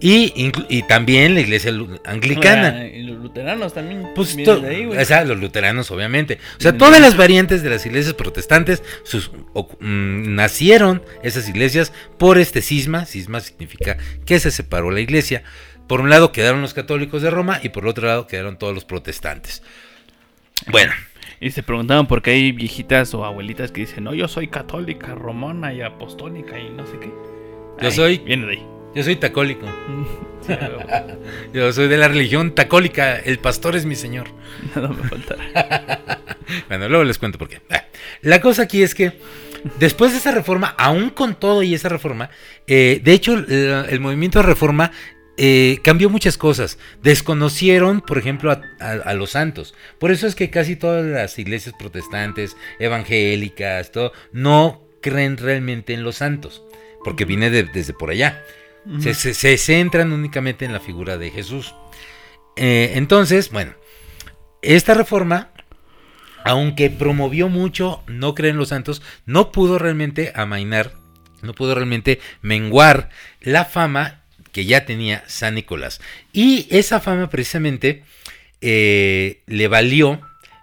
[0.00, 1.72] Y, también la iglesia
[2.04, 2.74] anglicana.
[2.80, 4.08] Ah, y los luteranos también.
[4.14, 4.98] Pues vienen to- de ahí, güey.
[4.98, 6.38] o sea, los luteranos obviamente.
[6.58, 11.92] O sea, todas las variantes de las iglesias protestantes sus, o- mm, nacieron esas iglesias
[12.18, 13.06] por este cisma.
[13.06, 13.96] Cisma significa
[14.26, 15.42] que se separó la iglesia.
[15.86, 18.84] Por un lado quedaron los católicos de Roma y por otro lado quedaron todos los
[18.84, 19.62] protestantes.
[20.70, 20.92] Bueno,
[21.40, 25.14] Y se preguntaban por qué hay viejitas o abuelitas que dicen, no, yo soy católica,
[25.14, 27.12] romana y apostólica y no sé qué.
[27.80, 28.66] Yo soy- Viene de ahí.
[28.94, 29.66] Yo soy tacólico.
[30.46, 30.54] Sí,
[31.52, 33.18] Yo soy de la religión tacólica.
[33.18, 34.28] El pastor es mi señor.
[34.74, 36.20] nada me faltará.
[36.68, 37.60] Bueno, luego les cuento por qué.
[37.68, 37.84] Ah,
[38.22, 39.12] La cosa aquí es que
[39.78, 42.30] después de esa reforma, aún con todo y esa reforma,
[42.66, 43.46] eh, de hecho el,
[43.90, 44.90] el movimiento de reforma
[45.36, 46.78] eh, cambió muchas cosas.
[47.02, 49.74] Desconocieron, por ejemplo, a, a- a los santos.
[49.98, 56.04] Por eso es que casi todas las iglesias protestantes, evangélicas, todo, no creen realmente en
[56.04, 56.62] los santos.
[57.04, 58.42] Porque viene de- desde por allá.
[59.00, 61.74] Se, centran únicamente en la figura de Jesús.
[62.56, 63.74] Eh, entonces, bueno,
[64.62, 65.50] esta reforma,
[66.44, 70.92] aunque promovió mucho no creer en los santos, no pudo realmente amainar,
[71.42, 74.22] no pudo realmente menguar la fama
[74.52, 76.00] que ya tenía San Nicolás.
[76.32, 78.04] Y esa fama precisamente
[78.60, 80.20] eh, le valió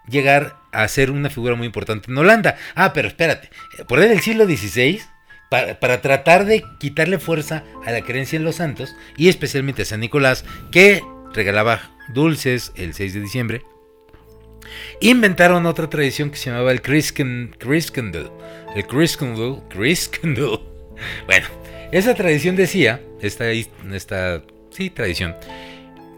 [0.09, 2.57] llegar a ser una figura muy importante en Holanda.
[2.75, 3.49] Ah, pero espérate,
[3.87, 5.01] por ahí del siglo XVI,
[5.49, 9.99] para, tratar de quitarle fuerza a la creencia en los santos, y especialmente a San
[9.99, 11.03] Nicolás, que
[11.33, 13.61] regalaba dulces el 6 de diciembre,
[15.01, 18.31] inventaron otra tradición que se llamaba el Christkindl.
[18.75, 20.59] El Christkindl, Christkindl.
[21.25, 21.45] Bueno,
[21.91, 25.35] esa tradición decía, esta, esta sí, tradición,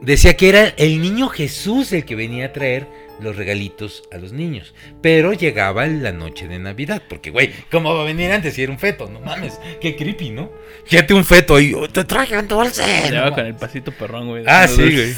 [0.02, 2.88] decía que era el niño Jesús el que venía a traer
[3.21, 4.73] los regalitos a los niños.
[5.01, 7.01] Pero llegaba la noche de Navidad.
[7.08, 9.10] Porque, güey, ¿cómo va a venir antes si era un feto?
[9.10, 10.51] No mames, qué creepy, ¿no?
[10.86, 12.84] Fíjate un feto y "Oh, te traje un dulce.
[13.12, 14.43] No va con el pasito perrón, güey.
[14.47, 15.13] Ah, sí, güey.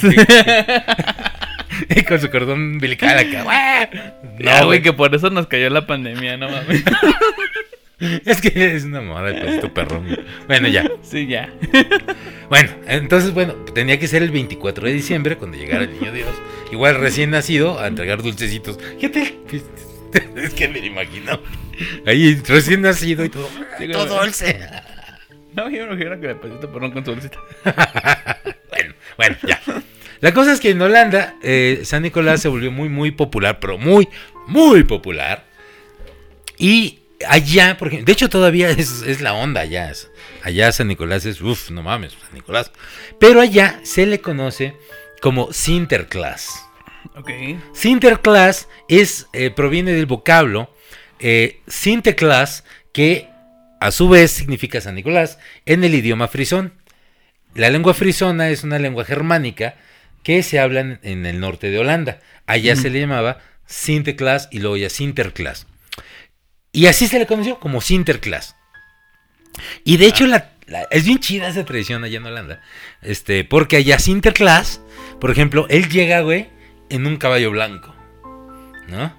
[1.89, 3.89] y con su cordón umbilical acá.
[4.39, 6.83] No, güey, que por eso nos cayó la pandemia, no mames.
[8.25, 10.07] Es que es una moda el pasito perrón.
[10.47, 10.89] Bueno, ya.
[11.01, 11.51] Sí, ya.
[12.49, 16.29] Bueno, entonces, bueno, tenía que ser el 24 de diciembre cuando llegara el niño Dios.
[16.71, 18.79] Igual recién nacido a entregar dulcecitos.
[18.99, 19.39] Fíjate.
[20.35, 21.39] Es que me lo imagino.
[22.07, 23.47] Ahí recién nacido y todo.
[23.77, 24.59] Sí, todo dulce.
[25.53, 27.37] No, yo me refiero que el pasito perrón con su bolsita.
[28.69, 29.61] bueno, bueno, ya.
[30.19, 33.77] La cosa es que en Holanda eh, San Nicolás se volvió muy, muy popular, pero
[33.77, 34.09] muy,
[34.47, 35.45] muy popular.
[36.57, 39.91] Y allá, por ejemplo, de hecho todavía es, es la onda allá.
[40.43, 42.71] allá San Nicolás es, uff, no mames, San Nicolás.
[43.19, 44.75] Pero allá se le conoce
[45.21, 46.65] como Sinterklaas.
[47.15, 47.29] Ok.
[47.73, 50.73] Sinterklaas es, eh, proviene del vocablo
[51.19, 52.63] eh, Sinterklaas,
[52.93, 53.29] que
[53.79, 56.73] a su vez significa San Nicolás en el idioma frisón.
[57.55, 59.75] La lengua frisona es una lengua germánica
[60.23, 62.19] que se habla en, en el norte de Holanda.
[62.45, 65.68] Allá se le llamaba Sinterklaas y luego ya Sinterklaas.
[66.71, 68.55] Y así se le conoció como Sinterklaas.
[69.83, 72.61] Y de hecho la- la- es bien chida esa tradición allá en Holanda.
[73.01, 74.81] Este, porque allá Sinterklaas,
[75.19, 76.49] por ejemplo, él llega, güey,
[76.89, 77.93] en un caballo blanco.
[78.87, 79.13] ¿No?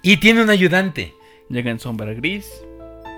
[0.00, 1.12] Y tiene un ayudante.
[1.48, 2.46] Llega en sombra gris.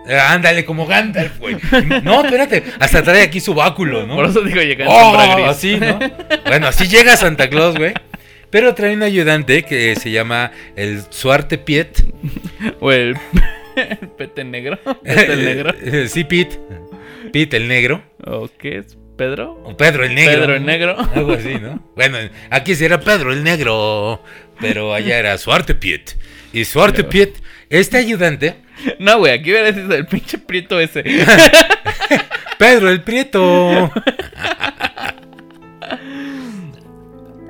[0.07, 1.57] Eh, ándale, como Gandalf, güey.
[2.03, 4.16] No, espérate, hasta trae aquí su báculo, ¿no?
[4.16, 5.47] Por eso digo llegar en Oh, sombra gris.
[5.49, 5.99] así, ¿no?
[6.47, 7.95] Bueno, así llega Santa Claus, güey.
[8.51, 12.05] Pero trae un ayudante que se llama el Suarte Piet.
[12.80, 13.16] O el,
[13.76, 14.78] el pete negro.
[15.02, 15.74] Pete el negro.
[16.08, 16.58] sí, Pete.
[17.32, 18.02] Pete el negro.
[18.26, 18.96] ¿O qué es?
[19.16, 19.60] ¿Pedro?
[19.64, 20.40] O Pedro el negro.
[20.40, 20.96] Pedro el negro.
[21.14, 21.82] Algo así, ¿no?
[21.94, 22.18] Bueno,
[22.50, 24.22] aquí sí era Pedro el negro.
[24.60, 26.16] Pero allá era Suarte Piet.
[26.52, 27.34] Y Suarte Piet,
[27.70, 28.56] este ayudante,
[28.98, 31.02] No, güey, aquí verás el pinche prieto ese.
[32.58, 33.90] Pedro el Prieto.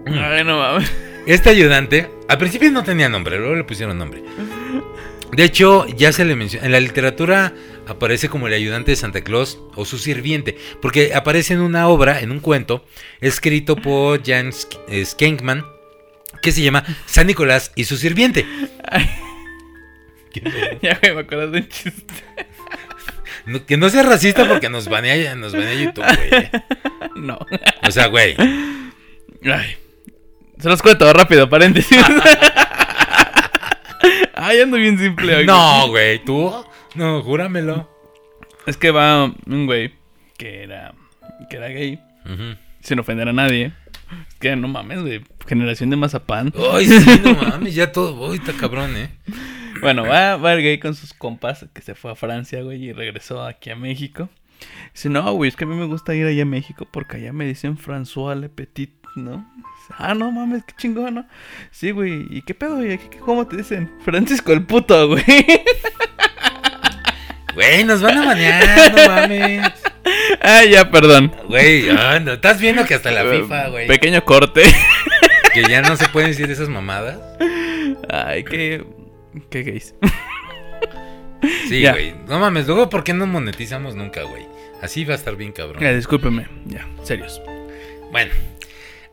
[0.06, 0.90] Ay, no mames.
[1.26, 4.22] Este ayudante, al principio no tenía nombre, luego le pusieron nombre.
[5.37, 6.66] De hecho, ya se le menciona.
[6.66, 7.53] En la literatura
[7.87, 12.20] aparece como el ayudante de Santa Claus o su sirviente, porque aparece en una obra,
[12.20, 12.85] en un cuento,
[13.20, 15.64] escrito por Jan Schenkman,
[16.43, 18.47] que se llama San Nicolás y su sirviente.
[20.82, 22.03] Ya, güey, me acuerdo de un chiste.
[23.47, 26.51] No- que no sea racista porque nos banea, nos banea YouTube, güey.
[27.14, 27.39] No.
[27.87, 28.35] O sea, güey.
[29.45, 29.76] Ay.
[30.59, 31.97] Se los cuento rápido, paréntesis.
[34.47, 35.47] Ay, ando bien simple hoy.
[35.47, 36.53] No, güey, tú.
[36.95, 37.88] No, júramelo.
[38.66, 39.95] Es que va un güey
[40.36, 40.95] que era,
[41.49, 41.99] que era gay,
[42.82, 43.72] sin ofender a nadie.
[44.28, 45.22] Es que no mames, güey.
[45.47, 46.53] Generación de mazapán.
[46.74, 48.28] Ay, sí, no mames, ya todo.
[48.28, 49.09] Uy, está cabrón, eh.
[49.80, 52.92] Bueno, va, va el gay con sus compas que se fue a Francia, güey, y
[52.92, 54.28] regresó aquí a México.
[54.92, 57.32] Dice, no, güey, es que a mí me gusta ir allá a México porque allá
[57.32, 59.51] me dicen François Le Petit, ¿no?
[59.99, 61.26] Ah, no mames, qué chingón, ¿no?
[61.70, 62.99] Sí, güey, ¿y qué pedo, güey?
[62.99, 63.91] ¿Qué- qué- ¿Cómo te dicen?
[64.05, 65.24] Francisco el puto, güey.
[67.55, 69.72] Güey, nos van a banear, no mames.
[70.43, 71.32] ah, ya, perdón.
[71.49, 73.87] Güey, ah, no, estás viendo que hasta la FIFA, güey.
[73.87, 74.62] Pequeño corte.
[75.55, 77.16] Que ya no se pueden decir esas mamadas.
[78.11, 78.85] Ay, qué...
[79.51, 79.95] Qué gays.
[81.68, 81.93] Sí, Ya.
[81.93, 82.12] güey.
[82.26, 84.47] No mames, luego, ¿por qué no monetizamos nunca, güey?
[84.82, 85.80] Así va a estar bien cabrón.
[85.80, 87.41] Ya, discúlpeme, ya, serios.
[88.11, 88.32] Bueno,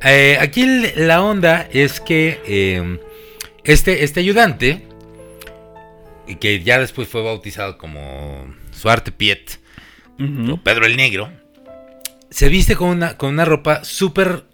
[0.04, 2.99] eh, aquí la onda es que eh,
[3.64, 4.88] este, este ayudante,
[6.39, 9.60] que ya después fue bautizado como Suarte Piet,
[10.52, 11.32] o Pedro el Negro,
[12.30, 14.45] se viste con una, con una ropa súper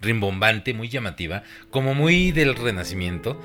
[0.00, 3.40] rimbombante, muy llamativa, como muy del Renacimiento,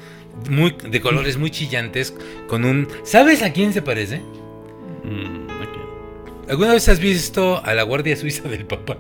[0.50, 2.16] muy, de colores muy chillantes,
[2.48, 2.88] con un...
[3.04, 4.20] ¿Sabes a quién se parece?
[5.04, 5.44] Mm.
[6.50, 8.98] ¿Alguna vez has visto a la Guardia Suiza del Papa?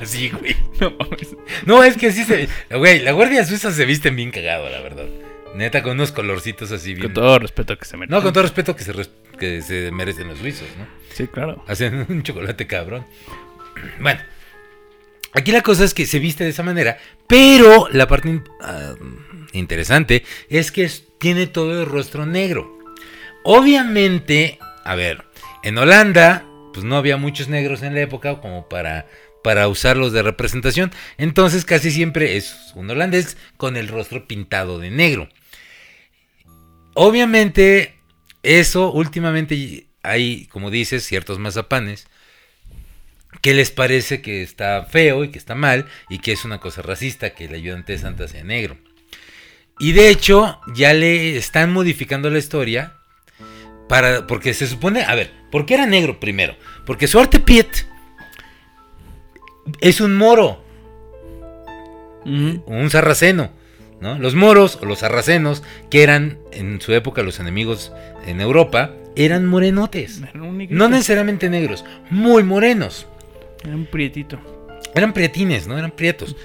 [0.00, 0.56] Así, güey.
[0.80, 1.36] No mames.
[1.64, 2.48] No, es que sí se...
[2.70, 5.06] Güey, la Guardia Suiza se viste bien cagado, la verdad.
[5.54, 7.04] Neta, con unos colorcitos así bien...
[7.06, 8.14] Con todo respeto que se merece.
[8.14, 10.86] No, con todo respeto que se, res- que se merecen los suizos, ¿no?
[11.14, 11.64] Sí, claro.
[11.66, 13.06] Hacen un chocolate cabrón.
[14.00, 14.20] Bueno,
[15.32, 18.94] aquí la cosa es que se viste de esa manera, pero la parte in- ah,
[19.52, 22.78] interesante es que es- tiene todo el rostro negro.
[23.44, 25.24] Obviamente, a ver,
[25.62, 26.44] en Holanda,
[26.74, 29.06] pues no había muchos negros en la época como para,
[29.46, 30.90] para usarlos de representación.
[31.18, 35.28] Entonces casi siempre es un holandés con el rostro pintado de negro.
[36.94, 37.94] Obviamente,
[38.42, 42.08] eso últimamente hay, como dices, ciertos mazapanes
[43.40, 46.82] que les parece que está feo y que está mal y que es una cosa
[46.82, 48.76] racista que el ayudante de Santa sea negro.
[49.78, 52.94] Y de hecho, ya le están modificando la historia
[53.88, 56.56] para porque se supone, a ver, ¿por qué era negro primero?
[56.84, 57.86] Porque Suarte Piet
[59.80, 60.62] es un moro,
[62.24, 63.50] un sarraceno,
[64.00, 64.18] ¿no?
[64.18, 67.92] Los moros o los sarracenos, que eran en su época los enemigos
[68.26, 70.20] en Europa, eran morenotes.
[70.34, 73.06] No necesariamente negros, muy morenos.
[73.64, 74.38] Era un prietito.
[74.94, 75.78] Eran prietines, ¿no?
[75.78, 76.36] Eran prietos.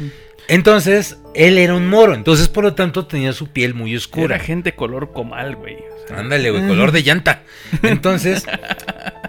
[0.52, 4.36] Entonces, él era un moro, entonces por lo tanto tenía su piel muy oscura.
[4.36, 5.76] Era gente color comal, güey.
[5.76, 7.44] o sea, Ándale, güey, color de llanta.
[7.84, 8.46] Entonces,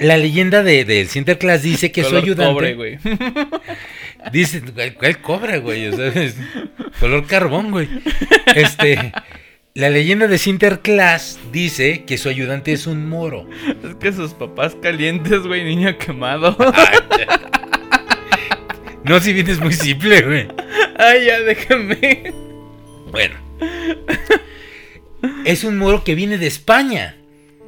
[0.01, 2.53] la leyenda de, del Sinterklaas dice que su color ayudante.
[2.53, 2.99] cobre, güey.
[4.33, 5.87] Dice, ¿cuál, cuál cobra, güey?
[5.87, 6.35] O sea, es
[6.99, 7.89] color carbón, güey.
[8.57, 9.13] Este.
[9.75, 13.49] La leyenda de Sinterklaas dice que su ayudante es un moro.
[13.85, 16.57] es que sus papás calientes, güey, niño quemado.
[19.05, 20.49] No, si bien es muy simple, güey.
[20.97, 22.33] Ay, ya, déjame.
[23.11, 23.37] Bueno.
[25.45, 27.17] Es un moro que viene de España.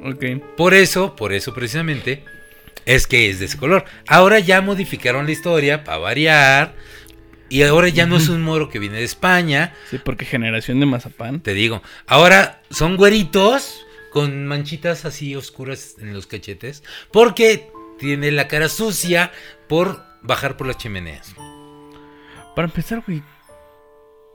[0.03, 0.23] Ok.
[0.55, 2.23] Por eso, por eso precisamente,
[2.85, 3.85] es que es de ese color.
[4.07, 6.75] Ahora ya modificaron la historia para variar.
[7.47, 9.73] Y ahora ya no es un moro que viene de España.
[9.89, 11.41] Sí, porque generación de mazapán.
[11.41, 16.83] Te digo, ahora son güeritos con manchitas así oscuras en los cachetes.
[17.11, 17.69] Porque
[17.99, 19.31] tiene la cara sucia
[19.67, 21.35] por bajar por las chimeneas.
[22.55, 23.23] Para empezar, güey.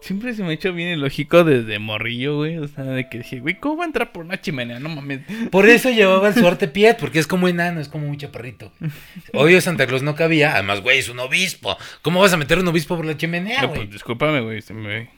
[0.03, 2.57] Siempre se me ha hecho bien ilógico desde morrillo, güey.
[2.57, 4.78] O sea, de que dije, güey, ¿cómo va a entrar por una chimenea?
[4.80, 5.20] No mames.
[5.51, 8.72] Por eso llevaba el suerte Piet, porque es como enano, es como un chaparrito.
[9.34, 11.76] Obvio Santa Claus no cabía, además, güey, es un obispo.
[12.03, 13.80] ¿Cómo vas a meter un obispo por la chimenea, No, güey?
[13.80, 14.62] pues discúlpame, güey.
[14.62, 15.11] Se me...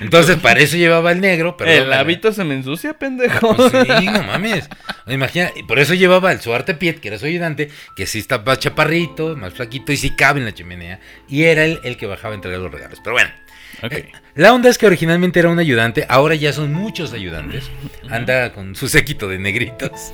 [0.00, 1.70] Entonces, para eso llevaba el negro, pero.
[1.70, 3.54] El hábito se me ensucia, pendejo.
[3.54, 4.68] Pues sí, no mames.
[5.06, 8.38] Imagina, y por eso llevaba el suarte Piet, que era su ayudante, que sí está
[8.38, 10.98] más chaparrito, más flaquito y sí cabe en la chimenea.
[11.28, 13.00] Y era él el que bajaba a entregar los regalos.
[13.04, 13.30] Pero bueno.
[13.90, 17.70] Eh, La onda es que originalmente era un ayudante, ahora ya son muchos ayudantes.
[18.10, 20.12] Anda con su séquito de negritos.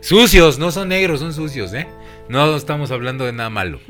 [0.00, 1.86] Sucios, no son negros, son sucios, ¿eh?
[2.28, 3.80] No estamos hablando de nada malo.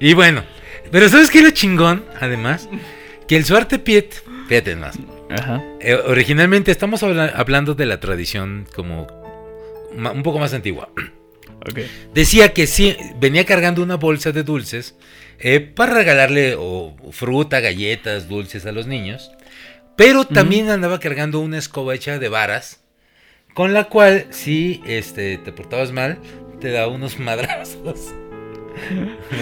[0.00, 0.42] y bueno,
[0.90, 2.04] pero ¿sabes qué es lo chingón?
[2.20, 2.68] Además,
[3.28, 4.14] que el suerte Piet,
[4.48, 4.98] fíjate más.
[5.28, 5.60] Ajá.
[5.80, 9.06] eh, originalmente estamos habla- hablando de la tradición como
[9.92, 10.88] un poco más antigua.
[11.68, 11.80] Ok.
[12.14, 14.94] Decía que sí, venía cargando una bolsa de dulces
[15.40, 19.30] eh, para regalarle o, fruta, galletas, dulces a los niños.
[19.96, 22.82] Pero también andaba cargando una escoba hecha de varas,
[23.54, 26.18] con la cual, si este, te portabas mal,
[26.60, 28.12] te daba unos madrazos.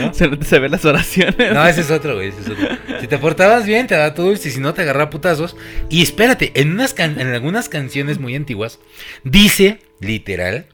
[0.01, 0.15] ¿No?
[0.15, 1.53] Se, se ven las oraciones.
[1.53, 2.29] No, ese es otro, güey.
[2.29, 2.69] ese es otro.
[3.01, 5.57] Si te portabas bien, te daba tu dulce, y si no, te agarraba putazos.
[5.91, 8.79] Y espérate, en, unas can- en algunas canciones muy antiguas,
[9.25, 10.67] dice, literal,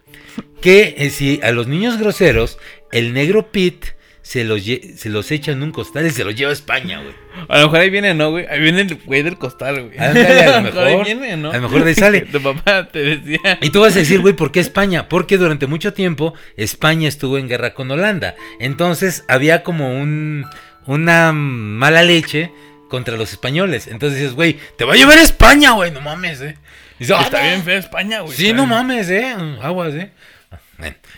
[0.60, 2.58] que eh, si a los niños groseros,
[2.92, 3.86] el negro Pit
[4.30, 7.12] se los, se los echa en un costal y se los lleva a España, güey.
[7.48, 8.46] A lo mejor ahí viene, ¿no, güey?
[8.46, 9.98] Ahí viene el güey del costal, güey.
[9.98, 11.50] A lo mejor ahí viene, ¿no?
[11.50, 12.20] A lo mejor ahí sale.
[12.32, 13.58] Tu papá te decía.
[13.60, 15.08] Y tú vas a decir, güey, ¿por qué España?
[15.08, 18.36] Porque durante mucho tiempo España estuvo en guerra con Holanda.
[18.60, 20.46] Entonces había como un,
[20.86, 22.52] una mala leche
[22.88, 23.88] contra los españoles.
[23.88, 26.56] Entonces dices, güey, te va a llevar a España, güey, no mames, eh.
[27.00, 27.48] Dices, "Ah, Está no".
[27.48, 28.36] bien feo España, güey.
[28.36, 29.34] Sí, no mames, eh.
[29.60, 30.12] Aguas, eh.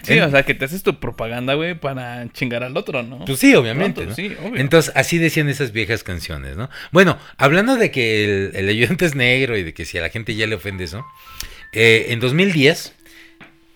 [0.03, 3.25] Sí, en- o sea, que te haces tu propaganda, güey, para chingar al otro, ¿no?
[3.25, 4.03] Pues sí, obviamente.
[4.05, 4.15] Pronto, ¿no?
[4.17, 4.61] sí, obvio.
[4.61, 6.69] Entonces, así decían esas viejas canciones, ¿no?
[6.91, 10.09] Bueno, hablando de que el, el ayudante es negro y de que si a la
[10.11, 11.05] gente ya le ofende eso,
[11.73, 12.95] eh, en 2010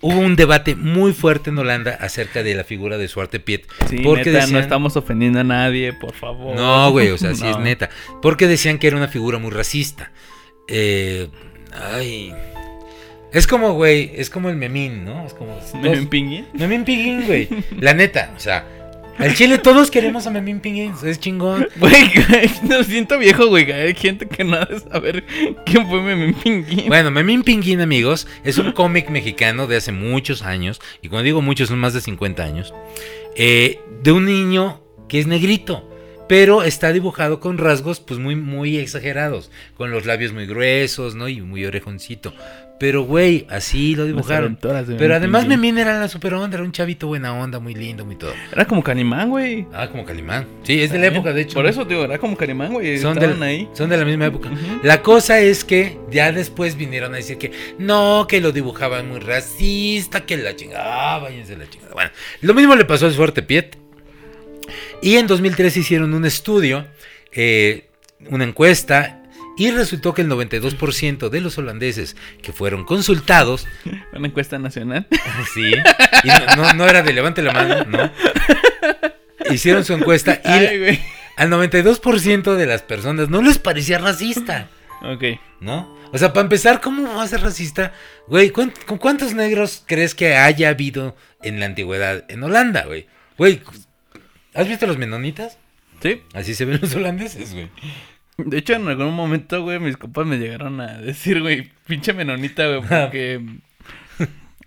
[0.03, 3.67] hubo un debate muy fuerte en Holanda acerca de la figura de Suarte Piet.
[3.89, 6.55] Sí, porque neta, no decían- estamos ofendiendo a nadie, por favor.
[6.55, 7.63] No, güey, o sea, sí es No.
[7.63, 7.89] neta.
[8.23, 10.13] Porque decían que era una figura muy racista.
[10.69, 11.29] Eh,
[11.73, 12.33] ay.
[13.33, 15.27] Es como, güey, es como el memín, ¿no?
[15.27, 15.59] Es como...
[15.81, 16.47] ¿Me pinguín?
[16.55, 17.49] Memín Pinguín, güey.
[17.81, 18.65] La neta, o sea,
[19.19, 21.69] al chile todos queremos a Memín Pinguín, es chingón.
[21.77, 22.11] Güey,
[22.63, 23.71] no siento viejo, güey.
[23.73, 25.25] Hay gente que no ha de saber
[25.65, 26.89] quién fue Memín Pinguín.
[26.89, 31.41] Bueno, Memín Pinguín, amigos, es un cómic mexicano de hace muchos años, y cuando digo
[31.41, 32.75] muchos son más de 50 años,
[33.37, 35.89] eh, de un niño que es negrito,
[36.29, 41.29] pero está dibujado con rasgos pues muy, muy exagerados, con los labios muy gruesos, ¿no?
[41.29, 42.35] Y muy orejoncito.
[42.79, 44.59] Pero, güey, así lo dibujaron.
[44.61, 45.47] Pero además.
[45.47, 48.33] Memín era la super onda, era un chavito buena onda, muy lindo, muy todo.
[48.53, 49.67] Era como Calimán, güey.
[49.73, 50.47] Ah, como Calimán.
[50.63, 51.55] Sí, es de la época, de hecho.
[51.55, 52.99] Por eso, tío, era como Calimán, güey.
[52.99, 53.69] son Estaban de, ahí.
[53.73, 54.51] son de la misma época.
[54.83, 59.21] La cosa es que ya después vinieron a decir que no, que lo dibujaban muy
[59.21, 61.95] racista, que la chingada, váyanse la chingada.
[61.95, 62.11] Bueno,
[62.43, 63.79] lo mismo le pasó a Suerte Piet.
[65.01, 66.87] Y en 2003 hicieron un estudio,
[67.33, 67.89] eh,
[68.31, 69.16] una encuesta,
[69.57, 73.67] y resultó que el 92% de los holandeses que fueron consultados,
[74.13, 75.07] Una encuesta nacional.
[75.55, 75.73] sí,
[76.25, 78.11] y no, no- no era de levante la mano, no,
[79.51, 81.01] hicieron su encuesta y Ay,
[81.37, 84.69] al 92% de las personas no les parecía racista.
[85.03, 85.25] Ok.
[85.61, 85.95] ¿No?
[86.13, 87.93] O sea, para empezar, ¿cómo va a ser racista?
[88.29, 93.07] Güey, ¿cuán- ¿con cuántos negros crees que haya habido en la antigüedad en Holanda, güey?
[93.37, 93.61] Güey,
[94.55, 95.59] ¿has visto los menonitas?
[96.03, 96.23] Sí.
[96.33, 97.69] Así se ven los holandeses, güey.
[98.45, 102.67] De hecho, en algún momento, güey, mis compas me llegaron a decir, güey, pinche menonita,
[102.67, 103.41] güey, porque...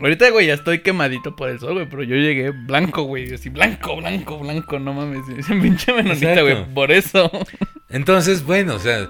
[0.01, 3.49] Ahorita, güey, ya estoy quemadito por el sol, güey, pero yo llegué blanco, güey, así,
[3.49, 7.30] blanco, blanco, blanco, no mames, me dicen pinche menonita, güey, por eso.
[7.89, 9.09] Entonces, bueno, o sea,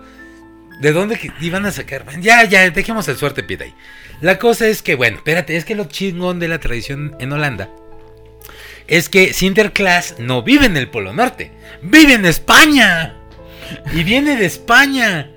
[0.81, 2.05] ¿de dónde que iban a sacar?
[2.19, 3.73] Ya, ya, dejemos el suerte pie ahí.
[4.21, 7.69] La cosa es que, bueno, espérate, es que lo chingón de la tradición en Holanda
[8.87, 11.51] es que Sinterklaas no vive en el Polo Norte,
[11.83, 13.18] vive en España.
[13.93, 15.31] Y viene de España.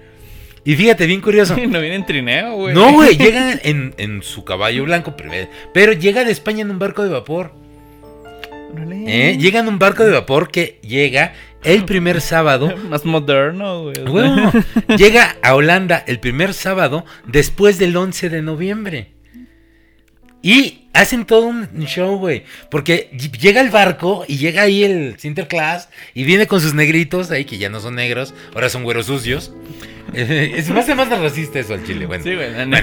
[0.64, 1.56] Y fíjate, bien curioso.
[1.68, 2.74] no viene en trineo, güey.
[2.74, 5.32] No, güey, llega en, en su caballo blanco, pero,
[5.72, 7.52] pero llega de España en un barco de vapor.
[9.06, 9.36] ¿eh?
[9.38, 14.04] Llega en un barco de vapor que llega el primer sábado Más moderno, güey.
[14.04, 14.52] Bueno,
[14.96, 19.11] llega a Holanda el primer sábado después del 11 de noviembre.
[20.42, 22.42] Y hacen todo un show, güey.
[22.70, 27.30] Porque ll- llega el barco y llega ahí el Sinterklaas y viene con sus negritos
[27.30, 29.52] ahí, que ya no son negros, ahora son güeros sucios.
[30.14, 32.24] Es más, más racista eso al chile, bueno.
[32.24, 32.76] Sí, güey, Bueno,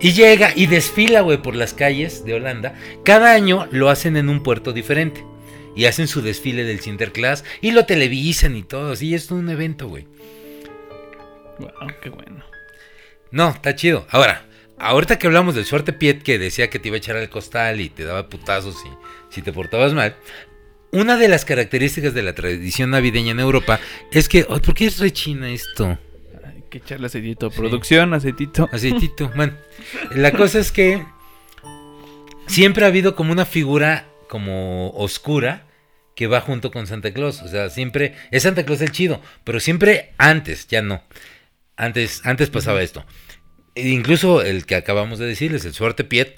[0.00, 2.74] y llega y desfila, güey, por las calles de Holanda.
[3.04, 5.24] Cada año lo hacen en un puerto diferente.
[5.76, 8.92] Y hacen su desfile del Sinterklaas y lo televisan y todo.
[8.92, 10.06] Así es un evento, güey.
[11.58, 11.70] Wow,
[12.00, 12.44] qué bueno.
[13.32, 14.06] No, está chido.
[14.10, 14.46] Ahora,
[14.78, 17.80] ahorita que hablamos del suerte Piet que decía que te iba a echar al costal
[17.80, 18.88] y te daba putazos si,
[19.30, 20.16] si te portabas mal.
[20.90, 23.80] Una de las características de la tradición navideña en Europa
[24.12, 24.46] es que.
[24.48, 25.98] ay, ¿Por qué es rechina esto?
[26.44, 27.50] Hay que echarle aceitito.
[27.50, 28.68] Producción, aceitito.
[28.72, 29.30] Aceitito.
[29.34, 29.54] Bueno,
[30.12, 31.04] la cosa es que
[32.46, 35.66] siempre ha habido como una figura como oscura
[36.14, 37.42] que va junto con Santa Claus.
[37.42, 41.02] O sea, siempre es Santa Claus el chido, pero siempre antes, ya no.
[41.76, 43.04] Antes, antes pasaba esto.
[43.74, 46.36] E incluso el que acabamos de decirles, el suerte Piet.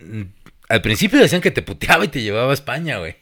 [0.00, 0.22] mm,
[0.68, 3.16] Al principio decían que te puteaba y te llevaba a España, güey.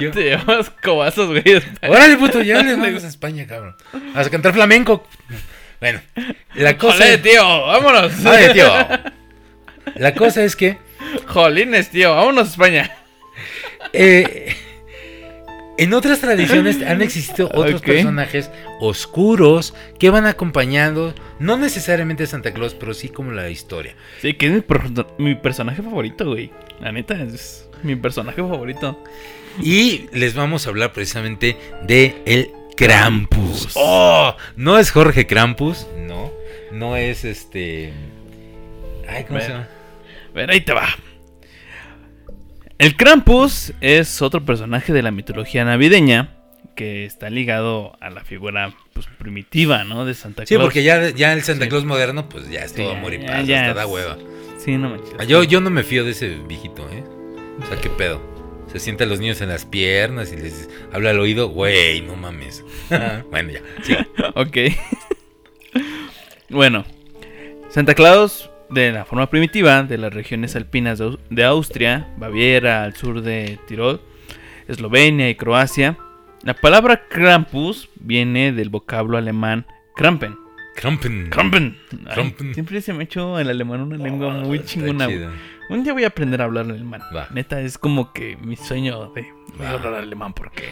[0.00, 1.42] Yo, Te llevas cobazos, güey.
[1.88, 3.76] Órale, puto, ya le vamos a España, cabrón.
[4.14, 5.08] Vas a cantar flamenco.
[5.80, 6.00] Bueno,
[6.54, 8.12] la cosa Jolé, tío, vámonos.
[8.26, 8.70] Ay, tío.
[9.94, 10.76] La cosa es que
[11.26, 12.94] Jolines, tío, vámonos a España.
[13.94, 14.54] eh,
[15.80, 18.50] en otras tradiciones han existido otros personajes
[18.80, 23.94] oscuros que van acompañando, no necesariamente a Santa Claus, pero sí como la historia.
[24.20, 24.82] Sí, que es mi, per-
[25.18, 26.50] mi personaje favorito, güey.
[26.80, 29.02] La neta, es mi personaje favorito.
[29.62, 33.72] Y les vamos a hablar precisamente de el Krampus.
[33.74, 36.30] Oh, no es Jorge Krampus, no,
[36.72, 37.92] no es este.
[39.08, 39.68] Ay, ¿cómo se llama?
[40.30, 40.88] A ver, ahí te va.
[42.80, 46.30] El Krampus es otro personaje de la mitología navideña
[46.74, 50.06] que está ligado a la figura pues, primitiva, ¿no?
[50.06, 50.64] De Santa Sí, Claus.
[50.64, 51.68] porque ya, ya el Santa Sí.
[51.68, 53.90] Claus moderno, pues ya es Sí, todo amor y ya- paz, ya hasta da es-
[53.90, 54.16] hueva.
[54.58, 55.28] Sí, no manches.
[55.28, 57.04] Yo, yo no me fío de ese viejito, ¿eh?
[57.62, 58.20] O sea, ¿qué pedo?
[58.72, 62.16] Se sienta a los niños en las piernas y les habla al oído, güey, no
[62.16, 62.64] mames.
[63.30, 63.94] bueno, ya, sí.
[64.34, 64.56] Ok.
[66.48, 66.84] bueno,
[67.68, 72.84] Santa Claus, de la forma primitiva, de las regiones alpinas de, Au- de Austria, Baviera,
[72.84, 74.00] al sur de Tirol,
[74.68, 75.98] Eslovenia y Croacia.
[76.42, 79.66] La palabra Krampus viene del vocablo alemán
[79.96, 80.36] Krampen.
[80.76, 81.28] Krampen.
[81.30, 81.76] Krampen.
[82.06, 82.54] Ay, Krampen.
[82.54, 85.08] siempre se me ha hecho el alemán una lengua muy chingona.
[85.68, 87.02] Un día voy a aprender a hablar alemán.
[87.14, 87.28] Va.
[87.30, 89.26] Neta, es como que mi sueño de,
[89.66, 90.68] hablar alemán porque,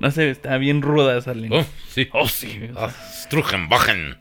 [0.00, 1.60] no sé, está bien ruda esa lengua.
[1.60, 2.08] Oh, sí.
[2.12, 2.68] Oh, sí.
[2.76, 3.12] Ah, sea.
[3.22, 4.16] Strugenbachen.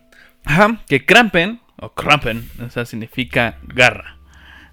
[0.45, 4.17] Ajá, que Krampen, o Krampen, o sea, significa garra,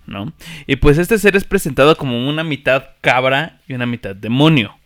[0.06, 0.32] ¿no?
[0.66, 4.76] Y pues este ser es presentado como una mitad cabra y una mitad demonio,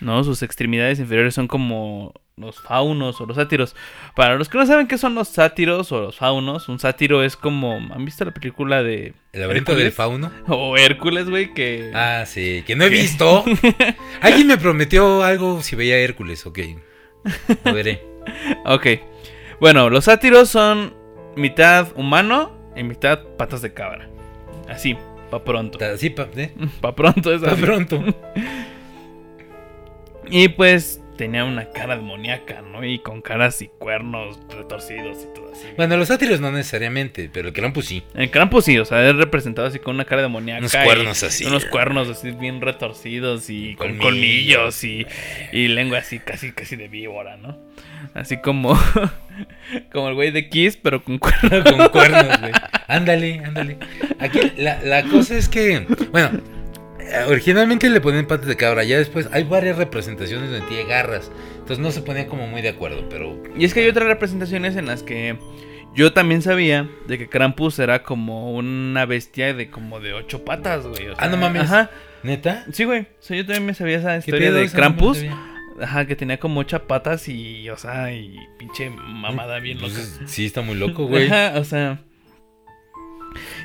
[0.00, 0.24] ¿no?
[0.24, 3.76] Sus extremidades inferiores son como los faunos o los sátiros.
[4.16, 7.36] Para los que no saben qué son los sátiros o los faunos, un sátiro es
[7.36, 9.14] como, ¿han visto la película de...
[9.32, 10.30] El laberinto del fauno.
[10.48, 11.92] O Hércules, güey, que...
[11.94, 13.44] Ah, sí, que no he visto.
[14.22, 16.58] Alguien me prometió algo si veía Hércules, ok.
[17.64, 18.02] Lo veré.
[18.66, 18.86] Ok.
[19.60, 20.94] Bueno, los sátiros son
[21.36, 24.08] mitad humano y mitad patas de cabra.
[24.68, 24.96] Así,
[25.30, 25.78] pa' pronto.
[25.78, 26.52] Ta- Sí, pa, ¿eh?
[26.80, 27.62] Pa' pronto es Pa así.
[27.62, 28.02] pronto.
[30.32, 32.82] Y pues tenía una cara demoníaca, ¿no?
[32.82, 35.66] Y con caras y cuernos retorcidos y todo así.
[35.76, 38.02] Bueno, los sátiros no necesariamente, pero el Krampus sí.
[38.14, 40.60] El Krampus sí, o sea, es representado así con una cara demoníaca.
[40.60, 41.44] Unos y cuernos así.
[41.44, 44.80] Unos cuernos así bien retorcidos y con Colmillos.
[44.80, 45.06] colmillos y,
[45.52, 47.58] y lengua así casi casi de víbora, ¿no?
[48.14, 48.80] Así como
[49.92, 51.70] como el güey de Kiss, pero con cuernos.
[51.70, 52.52] con cuernos, güey.
[52.88, 53.76] Ándale, ándale.
[54.20, 56.59] Aquí la, la cosa es que, bueno, eh,
[57.28, 61.30] originalmente le ponían patas de cabra, ya después hay varias representaciones donde tiene garras.
[61.54, 64.76] Entonces no se ponían como muy de acuerdo, pero Y es que hay otras representaciones
[64.76, 65.36] en las que
[65.94, 70.86] yo también sabía de que Krampus era como una bestia de como de ocho patas,
[70.86, 71.08] güey.
[71.08, 71.62] o Ah, no mames.
[71.62, 71.90] Ajá.
[72.22, 72.64] neta.
[72.72, 73.00] Sí, güey.
[73.02, 75.24] O sea, yo también me sabía esa ¿Qué historia de Krampus.
[75.80, 80.26] Ajá, que tenía como ocho patas y, o sea, y pinche mamada bien Pues, loca.
[80.28, 81.26] sí, está muy loco, güey.
[81.26, 82.00] Ajá, o sea.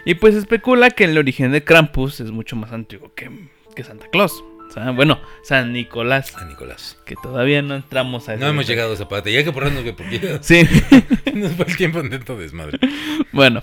[0.06, 3.30] Y pues se especula que el origen de Krampus es mucho más antiguo que,
[3.76, 4.44] que Santa Claus.
[4.68, 6.34] O sea, bueno, San Nicolás.
[6.38, 6.98] Ah, Nicolás.
[7.06, 9.32] Que todavía no entramos a ese No hemos llegado a esa parte.
[9.32, 10.68] Ya hay que porrarnos, güey, porque Sí.
[11.34, 12.80] nos fue el tiempo en tanto desmadre.
[13.32, 13.62] bueno,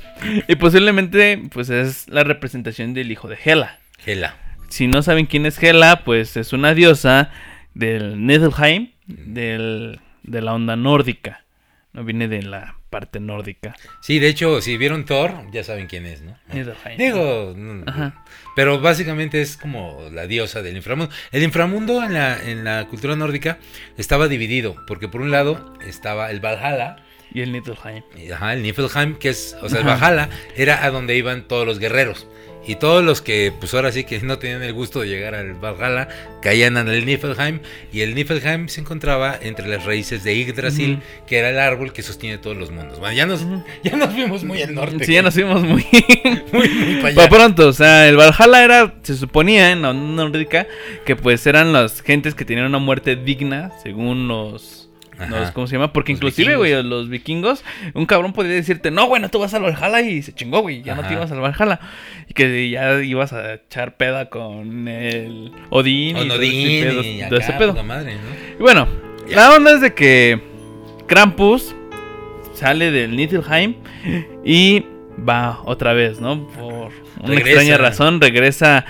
[0.48, 3.78] y posiblemente, pues es la representación del hijo de Hela.
[3.98, 4.36] Gela.
[4.68, 7.30] Si no saben quién es Hela, pues es una diosa
[7.74, 11.44] del Nidlheim, del, de la onda nórdica.
[11.92, 13.74] No viene de la parte nórdica.
[14.00, 16.36] Sí, de hecho, si vieron Thor, ya saben quién es, ¿no?
[16.98, 18.22] Digo, Ajá.
[18.54, 21.12] pero básicamente es como la diosa del inframundo.
[21.32, 23.58] El inframundo en la, en la cultura nórdica
[23.96, 26.96] estaba dividido, porque por un lado estaba el Valhalla
[27.32, 28.04] Y el Niflheim.
[28.32, 31.78] Ajá, el Niflheim, que es, o sea, el Valhalla, era a donde iban todos los
[31.78, 32.26] guerreros.
[32.66, 35.54] Y todos los que, pues ahora sí que no tenían el gusto de llegar al
[35.54, 36.08] Valhalla,
[36.40, 37.60] caían en el Niflheim.
[37.92, 42.02] Y el Niflheim se encontraba entre las raíces de Yggdrasil, que era el árbol que
[42.02, 43.00] sostiene todos los mundos.
[43.00, 43.44] Bueno, ya nos,
[43.84, 45.04] ya nos fuimos muy al norte.
[45.04, 45.84] Sí, ya nos fuimos muy,
[46.52, 47.16] muy, muy para allá.
[47.16, 50.66] Para pronto, o sea, el Valhalla era, se suponía en la nórdica,
[51.04, 54.81] que pues eran las gentes que tenían una muerte digna, según los...
[55.24, 55.40] Ajá.
[55.40, 55.92] los- ¿Cómo se llama?
[55.92, 57.64] Porque Los inclusive, güey, los vikingos,
[57.94, 60.94] un cabrón podría decirte, no, bueno, tú vas al Valhalla y se chingó, güey, ya
[60.94, 61.80] no te ibas al Valhalla.
[62.28, 66.16] Y que ya ibas a echar peda con el Odín.
[66.16, 67.70] O y todo ese Nodín pedo- y todo ese pedo.
[67.72, 68.20] puta madre, ¿no?
[68.58, 68.88] Y bueno,
[69.28, 69.36] Ya.
[69.36, 70.40] la onda es de que
[71.06, 71.74] Krampus
[72.54, 73.74] sale del Niflheim
[74.44, 74.84] y
[75.28, 76.46] va otra vez, ¿no?
[76.48, 77.48] Por una Regresa.
[77.50, 78.84] extraña razón, regresa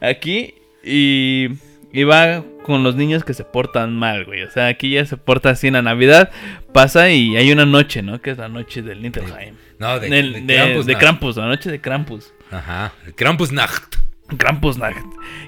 [0.00, 1.48] aquí y,
[1.92, 4.42] y va con los niños que se portan mal, güey.
[4.42, 6.30] O sea, aquí ya se porta así en la Navidad,
[6.72, 8.20] pasa y hay una noche, ¿no?
[8.20, 9.54] Que es la noche del Niflheim.
[9.78, 10.94] No, de, Del- de de, Krampus, de.
[10.96, 12.32] Krampus, la noche de Krampus.
[12.50, 13.96] Ajá, el Krampusnacht.
[14.36, 14.98] Krampusnacht.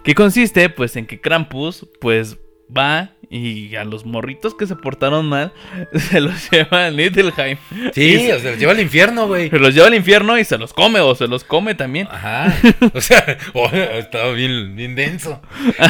[0.05, 2.38] Que consiste, pues, en que Krampus, pues,
[2.74, 5.53] va y a los morritos que se portaron mal
[6.11, 7.57] se los lleva a Niflheim.
[7.95, 9.49] Sí, o sea, los lleva al infierno, güey.
[9.51, 12.09] se los lleva al infierno y se los come o se los come también.
[12.11, 12.53] Ajá.
[12.93, 15.41] O sea, oh, estaba bien, bien denso.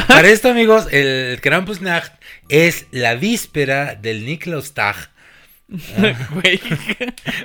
[0.07, 2.13] Para esto, amigos, el Krampusnacht
[2.51, 5.09] es la víspera del Niklaustag.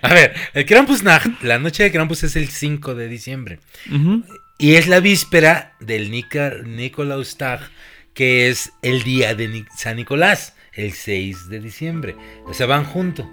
[0.02, 3.60] A ver, el Krampusnacht, la noche de Krampus es el 5 de diciembre.
[4.58, 7.60] Y es la víspera del Nika- Nikolaustag,
[8.16, 12.16] que es el día de Ni- San Nicolás, el 6 de diciembre.
[12.45, 13.30] O sea, van junto.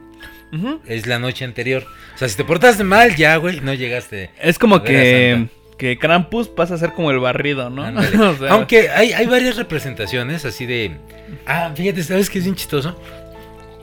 [0.53, 0.81] Ujú.
[0.87, 1.87] Es la noche anterior.
[2.15, 4.29] O sea, si te portaste mal, ya, güey, no llegaste.
[4.39, 5.47] Es como que,
[5.79, 7.85] que Krampus pasa a ser como el barrido, ¿no?
[7.85, 8.17] Ándale.
[8.19, 10.99] O sea, Aunque hay, hay varias representaciones así de.
[11.47, 13.01] Ah, fíjate, ¿sabes qué es bien chistoso?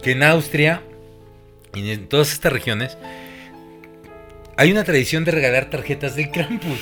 [0.03, 0.83] Que en Austria
[1.73, 2.97] y en todas estas regiones
[4.57, 6.79] hay una tradición de regalar tarjetas del Krampus.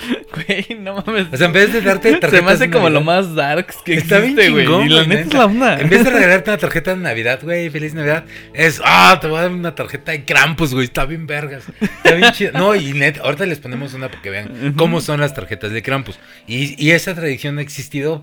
[0.46, 1.26] Güey, no mames.
[1.32, 3.78] O sea, en vez de darte tarjetas Se me hace de como lo más darks
[3.84, 4.86] que Está bien existe, güey.
[4.86, 5.80] Y la neta es la onda.
[5.80, 8.24] En vez de regalarte una tarjeta de Navidad, güey, feliz Navidad,
[8.54, 11.64] es, ah, te voy a dar una tarjeta de Krampus, güey, está bien vergas.
[11.80, 12.52] Está bien chido.
[12.52, 15.82] No, y neta, ahorita les ponemos una para que vean cómo son las tarjetas de
[15.82, 16.18] Krampus.
[16.46, 18.22] Y, y esa tradición ha existido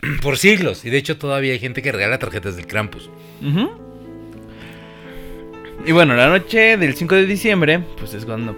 [0.22, 0.84] por siglos.
[0.84, 3.10] Y de hecho todavía hay gente que regala tarjetas del Krampus.
[3.42, 3.88] Ujú.
[5.86, 8.54] Y bueno, la noche del 5 de diciembre, pues es cuando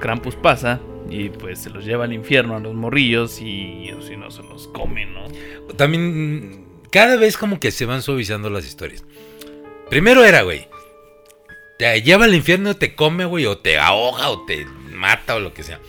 [0.00, 0.80] Krampus pasa
[1.10, 4.42] y pues se los lleva al infierno a los morrillos y o si no se
[4.42, 5.24] los come, ¿no?
[5.76, 9.04] También, cada vez como que se van suavizando las historias.
[9.90, 10.68] Primero era, güey,
[11.78, 15.52] te lleva al infierno, te come, güey, o te ahoga, o te mata, o lo
[15.52, 15.80] que sea.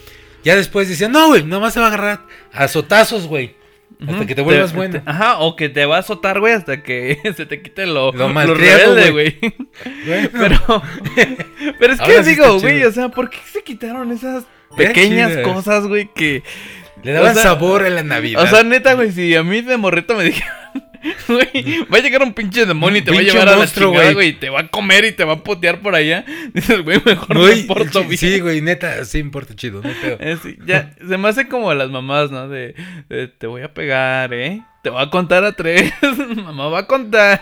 [0.44, 3.56] Ya después decían, no, güey, nomás se va a agarrar a azotazos, güey.
[4.06, 5.02] Hasta que te vuelvas bueno.
[5.02, 8.12] te- ajá, o que te va a azotar, güey, hasta que se te quite lo,
[8.12, 9.40] Lo lo, rebelde, güey.
[10.06, 10.84] Bueno, Pero,
[11.80, 14.44] pero es que Ahora digo, güey, o sea, ¿por qué se quitaron esas
[14.76, 15.44] pequeñas chido.
[15.44, 16.44] cosas, güey, que...
[17.04, 18.44] le daban o sea, sabor a la Navidad.
[18.44, 20.54] O sea, neta, güey, si a mí de morrito me dijeron,
[21.28, 23.92] güey, va a llegar un pinche demonio y te va a llevar a la chingada,
[23.92, 24.14] güey.
[24.14, 26.26] güey, y te va a comer y te va a potear por allá.
[26.54, 28.18] Dices, güey, mejor Güey, me porto sí, bien.
[28.18, 30.18] sí, güey, neta, sí importa chido, no pedo.
[30.20, 32.50] Eh, sí, ya, se me hace como las mamás, ¿no?
[32.50, 32.76] De,
[33.10, 34.64] de, te voy a pegar, ¿eh?
[34.82, 35.92] Te voy a contar a tres.
[36.36, 37.40] Mamá va a contar.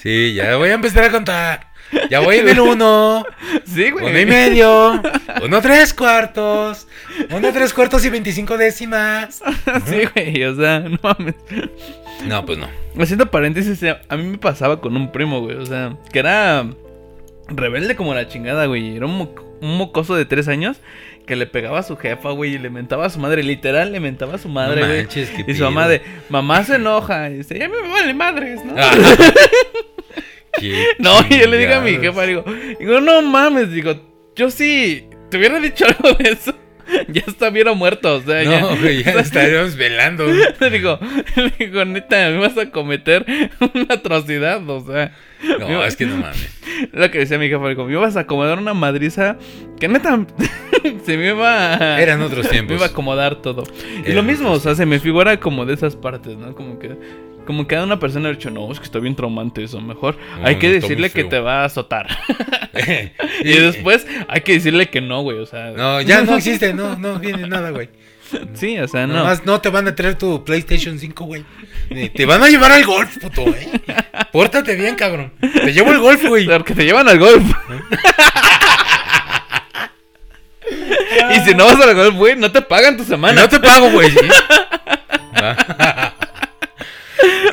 [0.00, 1.71] Sí, ya voy a empezar a contar.
[2.10, 3.24] Ya voy en el uno,
[3.66, 4.06] Sí, güey.
[4.06, 5.02] uno y medio,
[5.44, 6.86] uno tres cuartos,
[7.30, 9.42] uno tres cuartos y veinticinco décimas.
[9.86, 11.34] Sí, güey, o sea, no mames.
[12.26, 12.68] No, pues no.
[13.00, 15.56] Haciendo paréntesis, eh, a mí me pasaba con un primo, güey.
[15.56, 16.66] O sea, que era
[17.48, 18.96] rebelde como la chingada, güey.
[18.96, 20.78] Era un, mo- un mocoso de tres años
[21.26, 23.42] que le pegaba a su jefa, güey, y le mentaba a su madre.
[23.42, 24.98] Literal, le mentaba a su madre, no güey.
[25.02, 27.28] manches, Y su mamá de, mamá se enoja.
[27.30, 28.74] Y dice, ya me vale madres, ¿no?
[28.78, 28.92] Ah.
[30.98, 32.44] No, y yo le digo a mi jefa, digo,
[32.78, 33.94] digo, no mames, digo,
[34.36, 36.54] yo sí, te hubiera dicho algo de eso.
[37.08, 38.60] Ya estuviera muerto, o sea, ya.
[38.60, 40.26] No, güey, ya estaríamos velando.
[40.26, 40.98] Le digo,
[41.36, 43.24] le digo, neta, me vas a cometer
[43.74, 45.14] una atrocidad, o sea.
[45.58, 46.60] No, es que no mames.
[46.92, 49.38] Lo que decía mi jefa, digo, me ibas a acomodar una madriza
[49.80, 50.26] que neta
[51.04, 52.02] se me iba a...
[52.02, 52.76] Eran otros Me tiempos.
[52.76, 53.64] iba a acomodar todo.
[54.06, 56.54] y lo mismo, o sea, se me figura como de esas partes, ¿no?
[56.54, 56.96] Como que...
[57.46, 60.16] Como que a una persona ha dicho, no, es que está bien traumante eso, mejor
[60.38, 62.06] No, hay que no, decirle que te va a azotar.
[63.40, 65.72] y después hay que decirle que no, güey, o sea...
[65.72, 67.88] No, ya no existe, no, no viene nada, güey.
[68.54, 69.14] Sí, o sea, no.
[69.14, 71.44] Nomás no te van a traer tu PlayStation 5, güey.
[71.90, 73.68] Ni Te van a llevar al golf, puto, eh.
[74.32, 75.34] Pórtate bien, cabrón.
[75.38, 76.46] Te llevo al golf, güey.
[76.46, 77.44] Porque te llevan al golf.
[81.30, 83.42] y si no vas al golf, güey, no te pagan tu semana.
[83.42, 84.10] No te pago, güey.
[84.10, 84.18] ¿sí?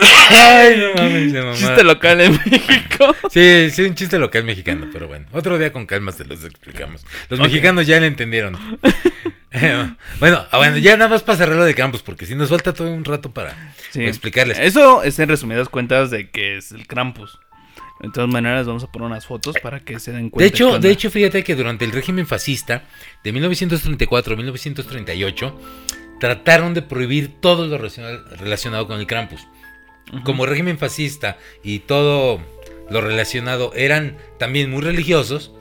[0.02, 1.58] Ay, no mames, de mamada.
[1.58, 3.16] Chiste local en México.
[3.30, 5.26] Sí, sí, un chiste local mexicano, pero bueno.
[5.32, 7.06] Otro día con calma se los explicamos.
[7.30, 8.58] Los mexicanos ya lo entendieron.
[9.52, 9.90] Eh,
[10.20, 12.72] bueno, ah, bueno, ya nada más para cerrar lo de Krampus, porque si nos falta
[12.74, 14.04] todo un rato para Sí.
[14.06, 14.60] explicarles.
[14.60, 17.40] Eso es en resumidas cuentas de que es el Krampus.
[18.00, 20.44] De todas maneras, vamos a poner unas fotos para que se den cuenta.
[20.44, 22.84] De hecho, de hecho, fíjate que durante el régimen fascista
[23.24, 25.60] de 1934 a 1938
[26.20, 29.42] trataron de prohibir todo lo relaciona- relacionado con el Krampus.
[30.24, 32.40] Como régimen fascista y todo
[32.90, 35.52] lo relacionado eran también muy religiosos,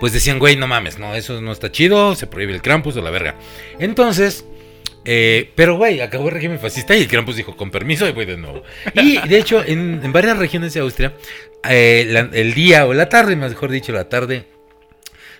[0.00, 3.02] pues decían, güey, no mames, no, eso no está chido, se prohíbe el Krampus o
[3.02, 3.36] la verga.
[3.78, 4.44] Entonces,
[5.04, 8.26] eh, pero güey, acabó el régimen fascista y el Krampus dijo, con permiso, y voy
[8.26, 8.62] de nuevo.
[8.94, 11.14] Y de hecho, en, varias regiones de Austria,
[11.68, 14.46] eh, el día o la tarde, mejor dicho, la tarde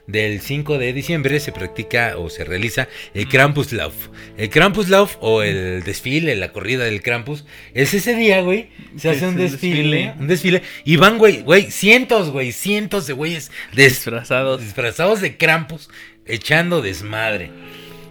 [0.07, 4.09] del 5 de diciembre se practica o se realiza el Krampuslauf.
[4.37, 7.45] El Krampuslauf o el desfile, la corrida del Krampus,
[7.75, 8.71] es ese día, güey.
[8.97, 10.15] Se hace un es un desfile, desfile.
[10.19, 14.61] un desfile y van, güey, güey, cientos, güey, cientos de güeyes Disfrazados.
[14.61, 15.89] disfrazados de Krampus
[16.27, 17.51] echando desmadre.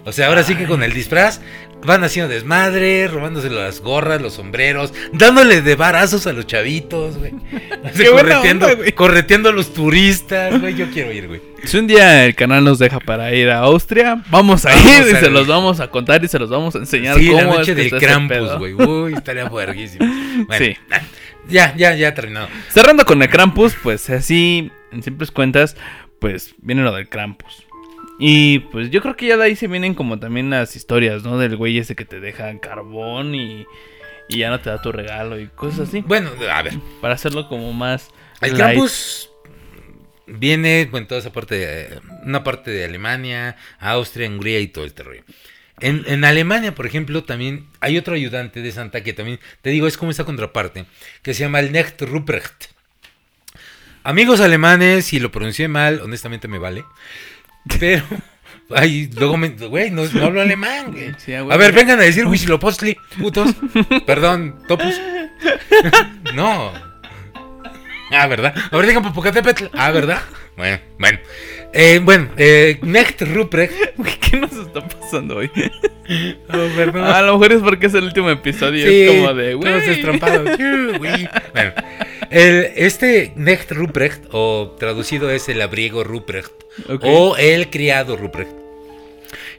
[0.04, 1.42] O sea, ahora sí que con el disfraz
[1.86, 7.32] van haciendo desmadre, robándose las gorras, los sombreros, dándole de varazos a los chavitos, güey.
[8.12, 8.92] Correteando, onda, güey.
[8.94, 10.76] correteando a los turistas, güey.
[10.76, 11.42] Yo quiero ir, güey.
[11.64, 15.08] Si un día el canal nos deja para ir a Austria, vamos a Vamos ir
[15.08, 17.44] y a se los vamos a contar y se los vamos a enseñar Sí, la
[17.44, 18.74] cómo noche es que del Krampus, güey.
[18.74, 20.06] Uy, estaría fuerguísimo.
[20.48, 20.78] Bueno, Sí.
[21.50, 22.48] Ya, ya, ya terminado.
[22.70, 25.76] Cerrando con el Krampus, pues así, en simples cuentas,
[26.20, 27.66] pues viene lo del Krampus.
[28.24, 31.40] Y pues yo creo que ya de ahí se vienen como también las historias, ¿no?
[31.40, 33.66] Del güey ese que te deja carbón y,
[34.30, 36.02] y ya no te da tu regalo y cosas así.
[36.02, 36.76] Bueno, a ver.
[37.02, 38.10] Para hacerlo como más...
[38.40, 38.76] El light.
[38.76, 39.32] Krampus
[40.28, 45.02] viene, bueno, toda esa parte de, una parte de Alemania, Austria, Hungría y todo este
[45.02, 45.24] rollo.
[45.80, 49.88] En, en Alemania, por ejemplo, también hay otro ayudante de Santa que también, te digo,
[49.88, 50.86] es como esa contraparte,
[51.24, 52.66] que se llama el Necht Ruprecht.
[54.04, 56.84] Amigos alemanes, si lo pronuncié mal, honestamente me vale.
[57.80, 58.04] Pero,
[58.76, 61.14] ay, luego me, güey, no, no hablo alemán, güey.
[61.18, 61.34] Sí.
[61.34, 63.56] A ver, vengan a decir Huitzilopochtli, putos.
[64.06, 65.00] Perdón, topus.
[66.34, 66.72] no.
[68.12, 68.54] Ah, ¿verdad?
[68.72, 69.66] A ver, digan Popocatépetl.
[69.74, 70.22] Ah, ¿verdad?
[70.58, 71.20] Bueno, bueno.
[71.74, 73.74] Eh, bueno, eh, Necht Ruprecht.
[74.30, 75.50] ¿Qué nos está pasando hoy?
[76.50, 77.04] Oh, perdón.
[77.06, 78.86] a lo mejor es porque es el último episodio.
[78.88, 79.56] Sí, es como de,
[80.20, 80.58] todos.
[81.54, 81.74] Bueno,
[82.30, 86.52] el- este Necht Ruprecht, o traducido es el abriego Ruprecht,
[87.02, 88.52] o el criado Ruprecht,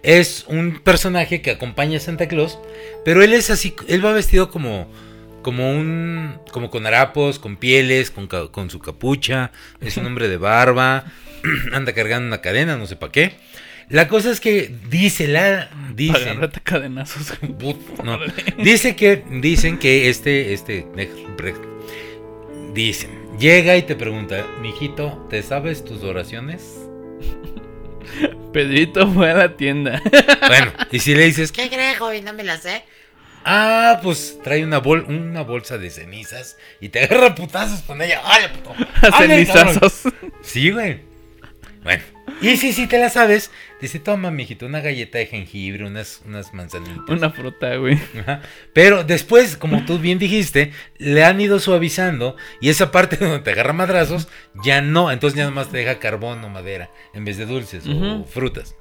[0.03, 2.59] es un personaje que acompaña a Santa Claus,
[3.05, 4.91] pero él es así, él va vestido como,
[5.43, 11.05] como un, como con harapos, con pieles, con su capucha, es un hombre de barba,
[11.73, 13.33] anda cargando una cadena, no sé para qué.
[13.89, 17.35] La cosa es que dice la, dice, cadenazos.
[18.03, 18.19] No.
[18.59, 20.87] Dice que, dicen que este, este,
[22.73, 26.79] dicen, llega y te pregunta, mijito, ¿te sabes tus oraciones?
[28.53, 30.01] Pedrito fue a la tienda.
[30.49, 32.25] Bueno, y si le dices, ¿Qué crees, joven?
[32.25, 32.85] No me la sé.
[33.45, 38.21] ah, pues trae una, bol una bolsa de cenizas y te agarra putazos con ella.
[38.25, 38.71] ¡Hala, puto!
[38.71, 39.29] A ¡Hala, cabrón!
[39.29, 40.03] cenizazos.
[40.43, 41.12] Sí, güey.
[41.83, 42.03] Bueno,
[42.41, 46.55] y si si te la sabes, dice, toma, mijito, una galleta de jengibre, unas, unas
[46.55, 47.09] manzanitas.
[47.09, 47.99] Una fruta, güey.
[48.21, 48.41] Ajá.
[48.73, 53.51] Pero después, como tú bien dijiste, le han ido suavizando y esa parte donde te
[53.51, 54.29] agarra madrazos,
[54.65, 55.11] ya no.
[55.11, 58.75] Entonces ya nomás te deja carbón o madera en vez de dulces o frutas.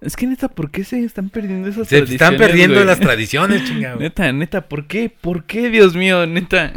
[0.00, 2.22] Es que neta, ¿por qué se están perdiendo esas Se tradiciones?
[2.22, 2.86] están perdiendo güey?
[2.86, 3.98] las tradiciones, chingado.
[3.98, 5.08] Neta, neta, ¿por qué?
[5.08, 6.26] ¿Por qué, Dios mío?
[6.26, 6.72] Neta.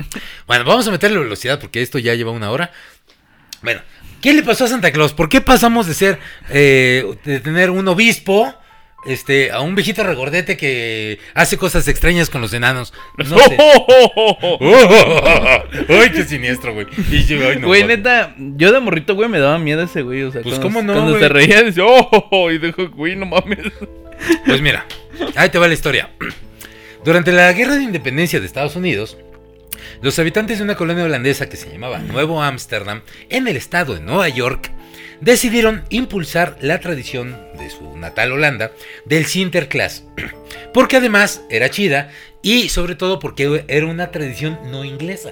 [0.47, 2.71] Bueno, vamos a meterle velocidad porque esto ya lleva una hora.
[3.61, 3.82] Bueno,
[4.22, 5.13] ¿qué le pasó a Santa Claus?
[5.13, 8.53] ¿Por qué pasamos de ser, eh, de tener un obispo,
[9.05, 12.93] este, a un viejito regordete que hace cosas extrañas con los enanos?
[13.17, 13.57] No sé.
[15.89, 16.88] ¡Ay, qué siniestro, güey!
[17.11, 20.24] Y yo, ay, no, Güey, neta, yo de morrito, güey, me daba miedo ese güey.
[20.24, 21.24] O sea, Pues, cuando, ¿cómo no, Cuando güey?
[21.24, 22.51] se reía, decía, ¡oh!
[22.51, 23.59] Y dijo, güey, no mames.
[24.45, 24.86] Pues mira,
[25.36, 26.09] ahí te va la historia.
[27.05, 29.17] Durante la Guerra de Independencia de Estados Unidos,
[30.01, 34.01] los habitantes de una colonia holandesa que se llamaba Nuevo Ámsterdam, en el estado de
[34.01, 34.72] Nueva York,
[35.22, 38.72] decidieron impulsar la tradición de su natal Holanda
[39.05, 40.05] del Sinterklaas.
[40.74, 42.11] Porque además era chida
[42.41, 45.32] y sobre todo porque era una tradición no inglesa.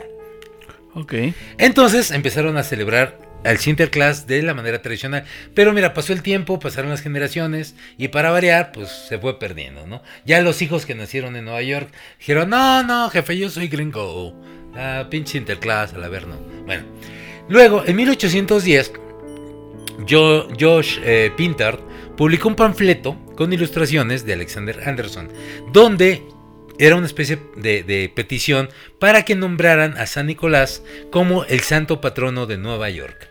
[0.94, 1.14] Ok.
[1.58, 5.24] Entonces empezaron a celebrar al Sinterklaas de la manera tradicional.
[5.54, 9.86] Pero mira, pasó el tiempo, pasaron las generaciones y para variar, pues se fue perdiendo,
[9.88, 10.02] ¿no?
[10.26, 14.34] Ya los hijos que nacieron en Nueva York dijeron, no, no, jefe, yo soy gringo.
[14.76, 16.38] Ah, pinche Sinterklaas, a la ver, no.
[16.66, 16.84] Bueno,
[17.50, 18.92] luego, en 1810,
[20.08, 21.80] Jo- Josh eh, Pintard
[22.16, 25.30] publicó un panfleto con ilustraciones de Alexander Anderson,
[25.72, 26.24] donde
[26.80, 28.70] era una especie de, de petición
[29.00, 33.30] para que nombraran a San Nicolás como el santo patrono de Nueva York.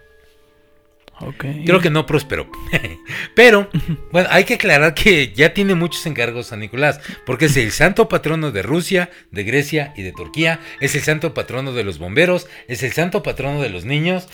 [1.20, 1.46] Ok.
[1.64, 2.46] Creo que no prosperó.
[3.34, 3.70] Pero,
[4.12, 8.08] bueno, hay que aclarar que ya tiene muchos encargos San Nicolás, porque es el santo
[8.08, 12.48] patrono de Rusia, de Grecia y de Turquía, es el santo patrono de los bomberos,
[12.68, 14.28] es el santo patrono de los niños,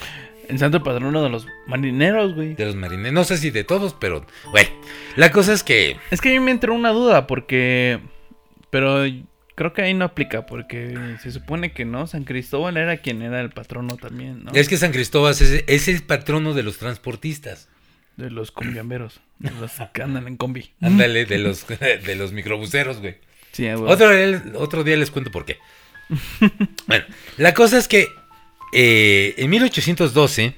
[0.49, 2.55] El santo patrono de los marineros, güey.
[2.55, 4.69] de los marineros, no sé si de todos, pero bueno,
[5.15, 8.01] la cosa es que Es que a mí me entró una duda porque...
[8.73, 9.05] Pero
[9.55, 12.07] creo que ahí no aplica porque se supone que no.
[12.07, 14.53] San Cristóbal era quien era el patrono también, ¿no?
[14.55, 17.69] es que San Cristóbal es, es el patrono de los transportistas.
[18.17, 19.21] De los combiamberos.
[19.39, 20.71] De los que andan en combi.
[20.81, 21.67] Ándale, de los,
[22.07, 23.17] de los microbuseros, güey.
[23.53, 23.93] Sí, güey.
[23.93, 25.59] Otro, día- otro día les cuento por qué.
[26.87, 27.05] bueno,
[27.37, 28.09] la cosa es que
[28.73, 30.55] eh, en 1812,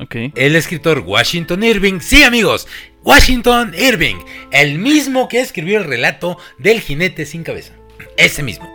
[0.00, 0.16] Ok.
[0.34, 2.66] el escritor Washington Irving, sí amigos,
[3.04, 4.16] Washington Irving,
[4.50, 7.74] el mismo que escribió el relato del jinete sin cabeza.
[8.16, 8.68] Ese mismo.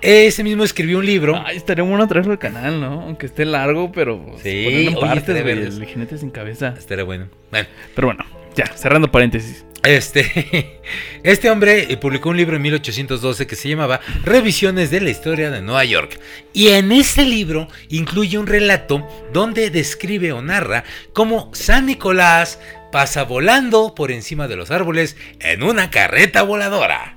[0.00, 1.40] Ese mismo escribió un libro.
[1.46, 3.02] Ay, estaría bueno traerlo al canal, ¿no?
[3.02, 5.76] Aunque esté largo, pero pues, Sí, en estaría güey, vergas.
[5.76, 6.74] el jinete sin cabeza.
[6.76, 7.28] Estaría bueno.
[7.52, 8.24] Bueno, Pero bueno,
[8.56, 9.64] ya, cerrando paréntesis.
[9.84, 10.80] Este,
[11.24, 15.50] este hombre eh, publicó un libro en 1812 que se llamaba Revisiones de la Historia
[15.50, 16.20] de Nueva York.
[16.52, 22.60] Y en ese libro incluye un relato donde describe o narra cómo San Nicolás
[22.92, 27.16] pasa volando por encima de los árboles en una carreta voladora.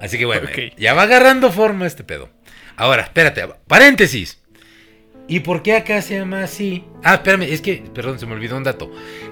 [0.00, 2.30] Así que bueno, ya va agarrando forma este pedo.
[2.76, 4.38] Ahora, espérate, paréntesis.
[5.28, 6.84] ¿Y por qué acá se llama así?
[7.02, 8.90] Ah, espérame, es que, perdón, se me olvidó un dato.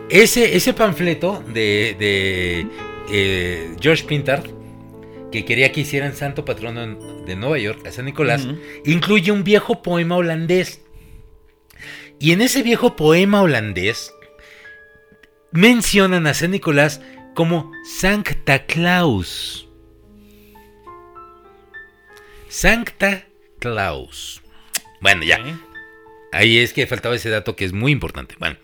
[0.09, 2.67] Ese, ese panfleto de, de
[3.11, 4.45] eh, George Pintard,
[5.31, 8.47] que quería que hicieran santo patrono de Nueva York, a San Nicolás,
[8.85, 10.81] incluye un viejo poema holandés.
[12.19, 14.13] Y en ese viejo poema holandés
[15.53, 17.01] mencionan a San Nicolás
[17.35, 19.69] como Sancta Claus.
[22.49, 23.27] Sancta
[23.59, 24.43] Claus.
[25.01, 25.39] Bueno, ya.
[26.35, 28.35] Ahí es que faltaba ese dato que es muy importante.
[28.39, 28.57] Bueno,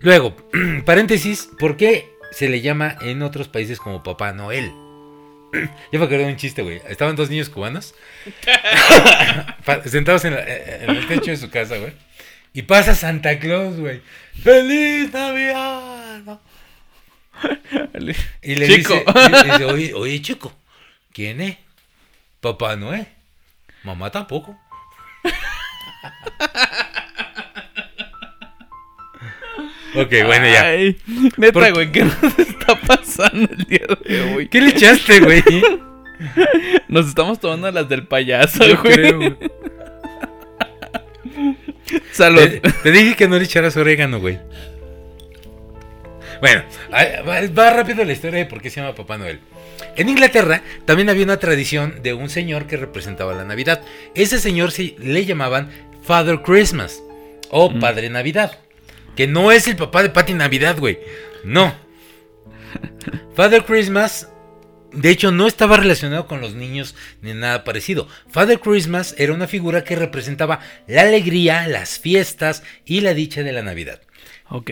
[0.00, 0.36] luego,
[0.84, 4.70] paréntesis, ¿por qué se le llama en otros países como Papá Noel?
[5.92, 6.80] Yo me acuerdo de un chiste, güey.
[6.88, 7.94] Estaban dos niños cubanos
[9.86, 11.92] sentados en, la- en el techo de su casa, güey.
[12.52, 14.00] Y pasa Santa Claus, güey.
[14.42, 16.40] ¡Feliz Navidad!
[18.42, 18.94] Y le Chico.
[18.94, 20.52] dice, le dice, oye, oye, chico,
[21.12, 21.56] ¿quién es?
[22.40, 23.06] Papá Noel.
[23.82, 24.56] Mamá tampoco.
[29.94, 30.64] Ok, bueno, ya.
[30.66, 30.96] Ay,
[31.36, 34.48] neta, güey, ¿qué nos está pasando el día de hoy?
[34.48, 35.42] ¿Qué le echaste, güey?
[36.88, 38.94] Nos estamos tomando las del payaso, Yo güey.
[38.94, 39.36] creo, güey.
[42.12, 42.40] Salud.
[42.40, 44.38] Te, te dije que no le echaras orégano, güey.
[46.40, 46.62] Bueno,
[47.58, 49.40] va rápido la historia de por qué se llama Papá Noel.
[49.96, 53.82] En Inglaterra también había una tradición de un señor que representaba la Navidad.
[54.14, 55.70] Ese señor se, le llamaban
[56.02, 57.02] Father Christmas
[57.50, 57.80] o Mm.
[57.80, 58.58] Padre Navidad.
[59.16, 60.98] Que no es el papá de Patty Navidad, güey.
[61.44, 61.74] No.
[63.34, 64.28] Father Christmas,
[64.92, 68.08] de hecho, no estaba relacionado con los niños ni nada parecido.
[68.30, 73.52] Father Christmas era una figura que representaba la alegría, las fiestas y la dicha de
[73.52, 74.00] la Navidad.
[74.50, 74.70] Ok.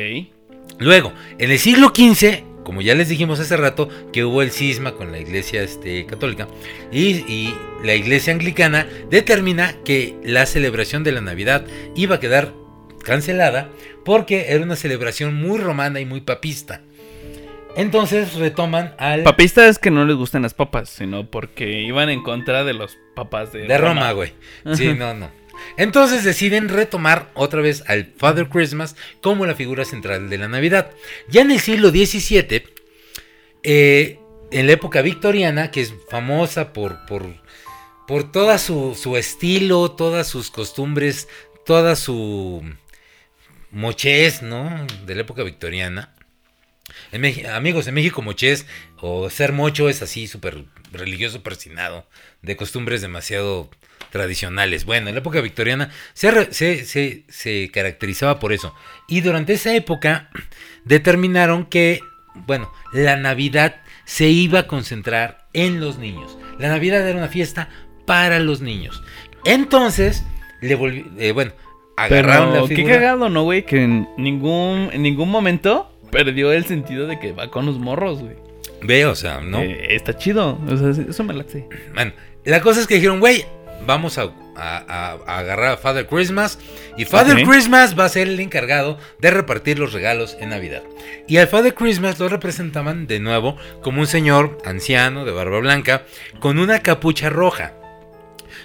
[0.78, 4.92] Luego, en el siglo XV, como ya les dijimos hace rato, que hubo el cisma
[4.92, 6.46] con la iglesia este, católica,
[6.92, 11.66] y, y la iglesia anglicana determina que la celebración de la Navidad
[11.96, 12.61] iba a quedar
[13.02, 13.68] cancelada
[14.04, 16.82] porque era una celebración muy romana y muy papista.
[17.76, 19.22] Entonces retoman al...
[19.22, 22.98] Papista es que no les gustan las papas, sino porque iban en contra de los
[23.14, 24.34] papas de, De Roma, güey.
[24.74, 25.30] Sí, no, no.
[25.76, 30.90] Entonces deciden retomar otra vez al Father Christmas como la figura central de la Navidad.
[31.28, 32.64] Ya en el siglo XVII,
[33.62, 34.18] eh,
[34.50, 37.26] en la época victoriana, que es famosa por, por,
[38.06, 41.28] por toda su, su estilo, todas sus costumbres,
[41.64, 42.62] toda su
[43.72, 44.86] mochez, ¿no?
[45.06, 46.10] De la época victoriana.
[47.10, 48.66] En amigos, en México mochés
[48.98, 52.06] o ser mocho es así súper religioso persinado,
[52.42, 53.70] de costumbres demasiado
[54.10, 54.84] tradicionales.
[54.84, 58.74] Bueno, en la época victoriana se, se, se- se caracterizaba por eso.
[59.08, 60.28] Y durante esa época
[60.84, 62.00] determinaron que,
[62.34, 66.36] bueno, la Navidad se iba a concentrar en los niños.
[66.58, 67.70] La Navidad era una fiesta
[68.06, 69.02] para los niños.
[69.46, 70.24] Entonces,
[70.60, 71.52] le volví, eh, bueno,
[71.96, 72.94] agarraron Pero la qué figura.
[72.94, 73.64] cagado, ¿no, güey?
[73.64, 78.20] Que en ningún, en ningún momento perdió el sentido de que va con los morros,
[78.20, 78.36] güey.
[78.82, 79.60] Ve, o sea, ¿no?
[79.60, 80.58] Eh, está chido.
[80.68, 81.68] O sea, eso me la sé.
[81.94, 82.12] Bueno,
[82.44, 83.44] la cosa es que dijeron, güey,
[83.86, 86.58] vamos a a, agarrar a Father Christmas.
[86.96, 90.82] Y Father Christmas va a ser el encargado de repartir los regalos en Navidad.
[91.26, 96.04] Y al Father Christmas lo representaban de nuevo como un señor anciano de barba blanca
[96.40, 97.74] con una capucha roja.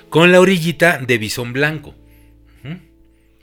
[0.10, 1.94] Con la orillita de bisón blanco.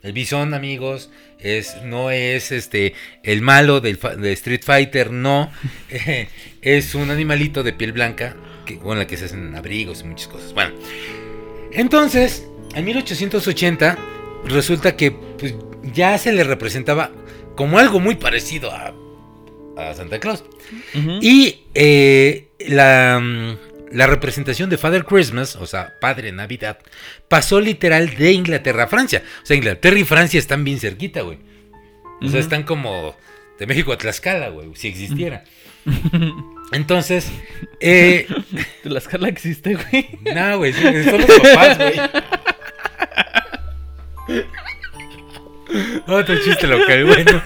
[0.05, 2.92] El bisón, amigos, es, no es este
[3.22, 5.50] el malo del, de Street Fighter, no.
[6.62, 8.36] es un animalito de piel blanca
[8.66, 10.52] que, con la que se hacen abrigos y muchas cosas.
[10.52, 10.74] Bueno,
[11.72, 13.98] entonces, en 1880
[14.44, 15.55] resulta que pues,
[15.94, 17.11] ya se le representaba
[17.57, 18.92] como algo muy parecido a,
[19.94, 20.44] Santa Claus.
[21.22, 23.57] Y eh, la,
[23.95, 26.78] la, representación de Father Christmas, o sea, Padre Navidad,
[27.28, 29.22] pasó literal de Inglaterra a Francia.
[29.42, 31.38] O sea, Inglaterra y Francia están bien cerquita, güey.
[32.22, 33.16] O sea, están como
[33.59, 35.45] de México a Tlaxcala, güey, si existiera.
[36.72, 37.30] Entonces,
[37.80, 38.26] eh.
[38.82, 40.09] Tlaxcala existe, güey.
[40.34, 42.01] No, güey, son los papás, güey.
[46.07, 47.42] Otro chiste local, bueno.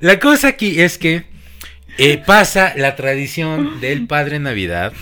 [0.00, 1.24] La cosa aquí es que
[1.98, 4.92] eh, pasa la tradición del Padre Navidad.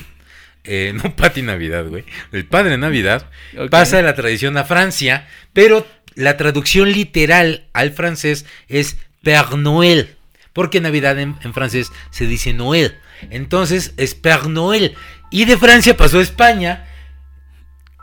[0.70, 2.04] Eh, no Pati Navidad, güey.
[2.30, 3.30] El Padre Navidad.
[3.70, 10.16] Pasa la tradición a Francia, pero la traducción literal al francés es Père Noël.
[10.52, 12.98] Porque Navidad en, francés se dice Noel.
[13.30, 14.94] Entonces es Père Noël.
[15.30, 16.86] Y de Francia pasó a España.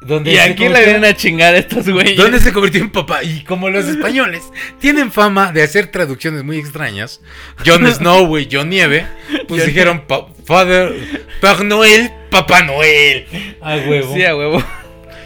[0.01, 2.18] Donde y aquí le vienen a chingar a estos güeyes.
[2.18, 3.24] Donde se convirtió en papá.
[3.24, 4.41] Y como los españoles
[4.80, 7.22] tienen fama de hacer traducciones muy extrañas,
[7.63, 9.05] Jon Snow, güey, John Nieve,
[9.47, 10.05] pues dijeron
[10.46, 10.93] Father,
[11.41, 13.26] Père Noël, Papá Noel.
[13.62, 14.14] A huevo.
[14.14, 14.64] Sí, a huevo.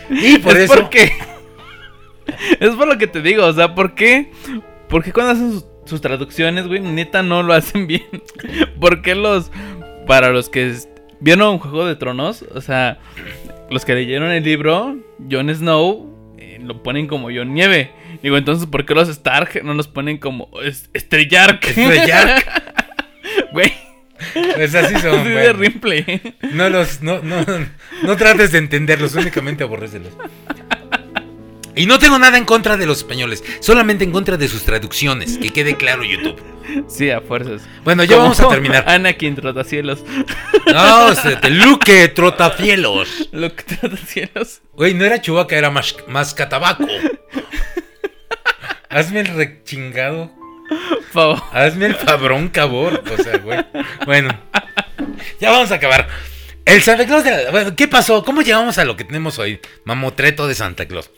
[0.09, 0.73] Y por eso.
[0.73, 1.11] ¿Por qué?
[2.59, 4.31] Es por lo que te digo, o sea, ¿por qué?
[4.87, 8.05] ¿Por qué cuando hacen sus sus traducciones, güey, neta no lo hacen bien.
[8.79, 9.51] Porque los.
[10.07, 10.73] Para los que
[11.19, 12.97] vieron Juego de Tronos, o sea,
[13.69, 14.97] los que leyeron el libro,
[15.29, 17.91] Jon Snow eh, lo ponen como Jon Nieve.
[18.23, 20.49] Digo, entonces, ¿por qué los Stark no los ponen como
[20.93, 21.63] Estrellark?
[21.65, 22.45] Estrellark.
[23.51, 23.71] Güey.
[24.55, 25.19] Pues así son.
[25.19, 26.33] Así de.
[26.51, 27.45] No los, no, no,
[28.03, 30.13] no trates de entenderlos, únicamente aborrécelos.
[31.75, 35.37] Y no tengo nada en contra de los españoles, solamente en contra de sus traducciones,
[35.37, 36.41] que quede claro YouTube.
[36.87, 37.61] Sí, a fuerzas.
[37.83, 38.83] Bueno, ya vamos a terminar.
[38.87, 40.03] Anakin Trotacielos.
[40.73, 41.13] No,
[41.49, 43.29] Luke Trotacielos.
[43.31, 44.61] Luke Trotacielos.
[44.73, 46.85] Güey, no era Chubaca, era más, más catabaco.
[48.89, 50.38] Hazme el rechingado.
[51.11, 51.41] Favor.
[51.51, 53.03] Hazme el fabrón cabor.
[53.11, 53.65] O sea, güey.
[54.05, 54.29] Bueno,
[55.39, 56.07] ya vamos a acabar.
[56.65, 58.23] El Santa Claus de ¿Qué pasó?
[58.23, 59.59] ¿Cómo llegamos a lo que tenemos hoy?
[59.85, 61.09] Mamotreto de Santa Claus.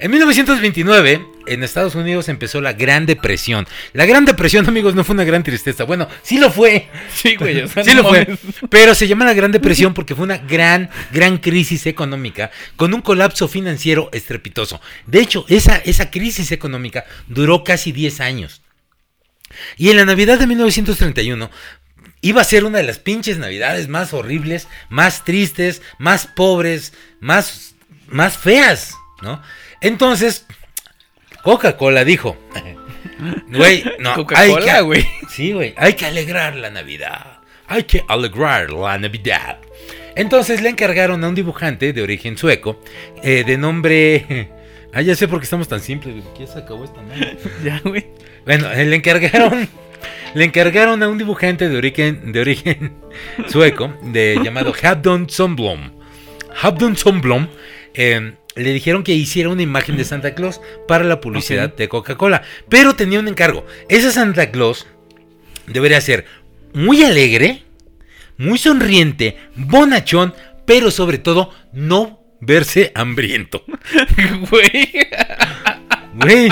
[0.00, 3.66] En 1929, en Estados Unidos empezó la Gran Depresión.
[3.92, 5.82] La Gran Depresión, amigos, no fue una gran tristeza.
[5.82, 6.86] Bueno, sí lo fue.
[7.12, 8.38] Sí, güey, sí lo fue.
[8.70, 13.00] Pero se llama la Gran Depresión porque fue una gran, gran crisis económica con un
[13.00, 14.80] colapso financiero estrepitoso.
[15.06, 18.62] De hecho, esa, esa crisis económica duró casi 10 años.
[19.76, 21.50] Y en la Navidad de 1931
[22.20, 27.74] iba a ser una de las pinches navidades más horribles, más tristes, más pobres, más,
[28.08, 29.42] más feas, ¿no?
[29.80, 30.46] Entonces,
[31.42, 32.36] Coca-Cola dijo,
[33.48, 35.08] güey, no, hay que, güey.
[35.30, 37.38] Sí, güey, hay que alegrar la Navidad.
[37.68, 39.58] Hay que alegrar la Navidad.
[40.16, 42.82] Entonces le encargaron a un dibujante de origen sueco,
[43.22, 44.50] eh, de nombre...
[44.92, 46.34] Ah, ya sé por qué estamos tan simples, güey.
[46.34, 47.36] ¿Quién se acabó esta madre?
[47.64, 48.06] ya, güey.
[48.44, 49.68] Bueno, le encargaron...
[50.34, 52.92] Le encargaron a un dibujante de origen, de origen
[53.48, 55.90] sueco, de, llamado Habdon Sonblom.
[56.60, 57.48] Habdon Sonblom
[57.94, 62.42] eh, le dijeron que hiciera una imagen de Santa Claus para la publicidad de Coca-Cola.
[62.68, 63.64] Pero tenía un encargo.
[63.88, 64.86] Esa Santa Claus
[65.66, 66.26] debería ser
[66.74, 67.64] muy alegre,
[68.36, 70.34] muy sonriente, bonachón,
[70.66, 73.64] pero sobre todo no verse hambriento.
[74.50, 74.88] Güey.
[76.14, 76.48] Güey.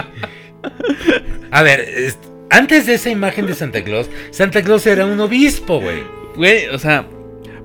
[1.51, 2.15] A ver,
[2.51, 6.03] antes de esa imagen de Santa Claus, Santa Claus era un obispo, güey.
[6.37, 7.07] Güey, o sea,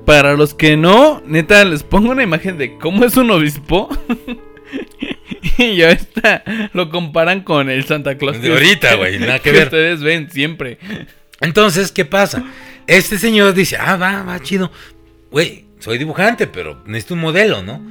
[0.05, 3.89] para los que no, neta, les pongo una imagen de cómo es un obispo.
[5.57, 6.43] y ya está,
[6.73, 8.41] lo comparan con el Santa Claus.
[8.41, 9.65] De ahorita, güey, nada que, ver.
[9.65, 10.77] Ustedes ven siempre.
[11.39, 12.43] Entonces, ¿qué pasa?
[12.87, 14.71] Este señor dice, ah, va, va, chido.
[15.31, 17.81] Güey, soy dibujante, pero necesito un modelo, ¿no?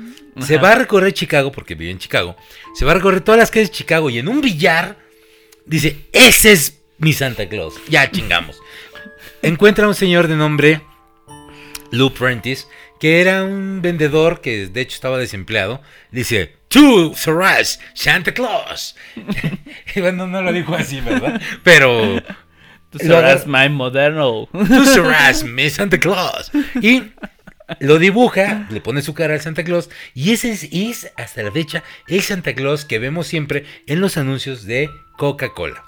[0.40, 2.36] Se va a recorrer Chicago, porque vive en Chicago.
[2.74, 4.96] Se va a recorrer todas las calles de Chicago y en un billar
[5.66, 7.74] dice, ese es mi Santa Claus.
[7.88, 8.60] Ya chingamos.
[9.42, 10.82] Encuentra a un señor de nombre
[11.90, 12.66] Lou Prentice,
[13.00, 18.94] que era un vendedor que de hecho estaba desempleado, dice, Tú serás Santa Claus.
[19.96, 21.42] bueno, no lo dijo así, ¿verdad?
[21.64, 22.22] Pero...
[22.90, 24.48] Tú serás my moderno.
[24.52, 26.52] Tú serás mi Santa Claus.
[26.80, 27.02] Y
[27.78, 31.84] lo dibuja, le pone su cara al Santa Claus y ese es, hasta la fecha
[32.08, 35.84] el Santa Claus que vemos siempre en los anuncios de Coca-Cola.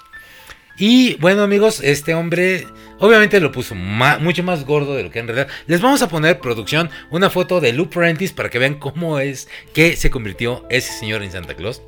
[0.77, 2.65] Y bueno amigos, este hombre
[2.97, 5.47] obviamente lo puso mucho más gordo de lo que en realidad.
[5.67, 9.49] Les vamos a poner producción una foto de Lou Prentice para que vean cómo es
[9.73, 11.81] que se convirtió ese señor en Santa Claus.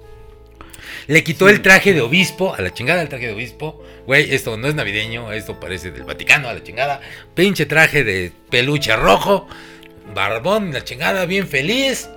[1.08, 3.84] Le quitó el traje de obispo, a la chingada el traje de obispo.
[4.06, 7.02] Güey, esto no es navideño, esto parece del Vaticano, a la chingada.
[7.34, 9.48] Pinche traje de peluche rojo,
[10.14, 12.10] barbón, la chingada, bien feliz.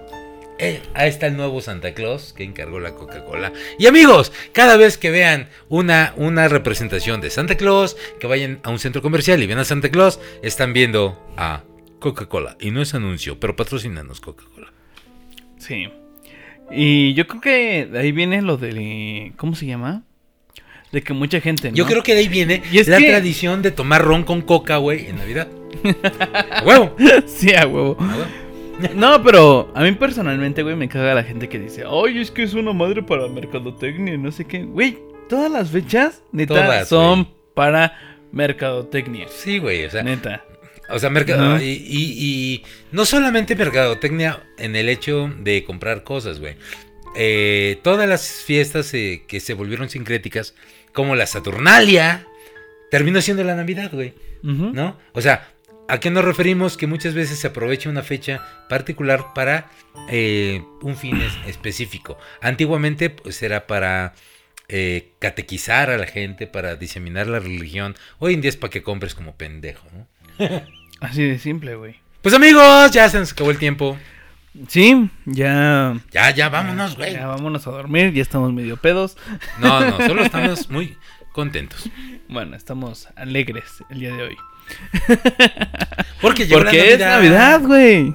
[0.61, 3.53] Eh, ahí está el nuevo Santa Claus que encargó la Coca-Cola.
[3.79, 8.71] Y amigos, cada vez que vean una, una representación de Santa Claus, que vayan a
[8.71, 11.63] un centro comercial y vean a Santa Claus, están viendo a
[12.01, 12.57] Coca-Cola.
[12.61, 14.73] Y no es anuncio, pero patrocinanos Coca-Cola.
[15.59, 15.89] Sí.
[16.73, 19.33] Y yo creo que de ahí viene lo de...
[19.37, 20.03] ¿Cómo se llama?
[20.91, 21.71] De que mucha gente...
[21.71, 21.77] ¿no?
[21.77, 24.43] Yo creo que de ahí viene Y es la que- tradición de tomar ron con
[24.43, 25.47] coca, güey, en Navidad.
[26.51, 26.95] ¡A huevo!
[27.27, 27.97] sí, a huevo.
[28.01, 28.25] ¡A huevo!
[28.95, 32.45] No, pero a mí personalmente, güey, me caga la gente que dice, ay, es que
[32.45, 34.63] es una madre para mercadotecnia y no sé qué.
[34.63, 34.97] Güey,
[35.29, 37.35] todas las fechas, neta, Todas, son güey.
[37.55, 37.99] para
[38.31, 39.27] mercadotecnia.
[39.29, 40.45] Sí, güey, o sea, Neta.
[40.91, 46.39] o sea, mercado y, y- y no solamente mercadotecnia en el hecho de comprar cosas,
[46.39, 46.55] güey.
[47.17, 50.55] Eh, todas las fiestas eh, que se volvieron sincréticas,
[50.93, 52.29] como la Saturnalia,
[52.93, 54.15] terminó siendo la Navidad, güey.
[54.45, 54.97] ¿no?
[55.15, 55.49] O sea,
[55.89, 56.77] ¿a qué nos referimos?
[56.77, 59.67] Que muchas veces se aprovecha una fecha particular para
[60.11, 62.19] eh, un fin es- específico.
[62.41, 64.15] Antiguamente, pues era para
[64.69, 67.95] eh, catequizar a la gente, para diseminar la religión.
[68.19, 70.07] Hoy en día es para que compres como pendejo, ¿no?
[71.01, 71.97] Así de simple, güey.
[72.23, 73.97] Pues amigos, ya se nos acabó el tiempo.
[74.67, 75.97] Sí, ya...
[76.11, 77.13] Ya, ya, vámonos, güey.
[77.13, 79.17] Ya vámonos a dormir, ya estamos medio pedos.
[79.61, 80.97] No, no, solo estamos muy
[81.33, 81.89] contentos.
[82.29, 84.37] Bueno, estamos alegres el día de hoy.
[86.21, 88.15] Porque llegó la Porque es Navidad, güey.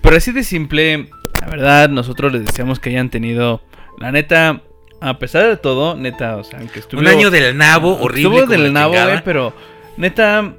[0.00, 1.08] Pero así de simple,
[1.40, 3.62] la verdad, nosotros les deseamos que hayan tenido,
[3.98, 4.62] la neta,
[5.00, 7.00] a pesar de todo, neta, o sea, aunque estuvo...
[7.00, 8.38] Un año del nabo horrible.
[8.38, 9.52] Estuvo del nabo, güey, pero
[9.96, 10.54] neta, a mí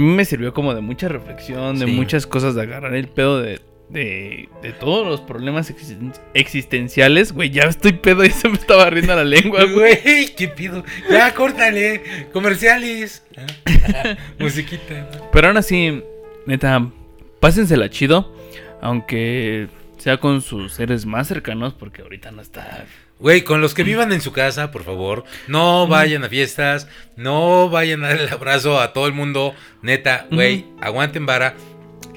[0.00, 1.92] me sirvió como de mucha reflexión, de Sí.
[1.92, 3.60] muchas cosas, de agarrar el pedo de,
[3.90, 7.32] de, de todos los problemas existen- existenciales.
[7.32, 10.00] Güey, ya estoy pedo y se me estaba riendo la lengua, güey.
[10.02, 10.84] Güey, qué pido.
[11.10, 12.28] Ya, córtale.
[12.32, 13.22] Comerciales.
[14.38, 15.08] Musiquita.
[15.32, 16.02] Pero aún así,
[16.46, 16.88] neta,
[17.40, 18.34] pásensela chido,
[18.80, 22.84] aunque sea con sus seres más cercanos, porque ahorita no está...
[23.20, 26.86] Güey, con los que vivan en su casa, por favor, no vayan a fiestas,
[27.16, 31.56] no vayan a dar el abrazo a todo el mundo, neta, güey, aguanten vara.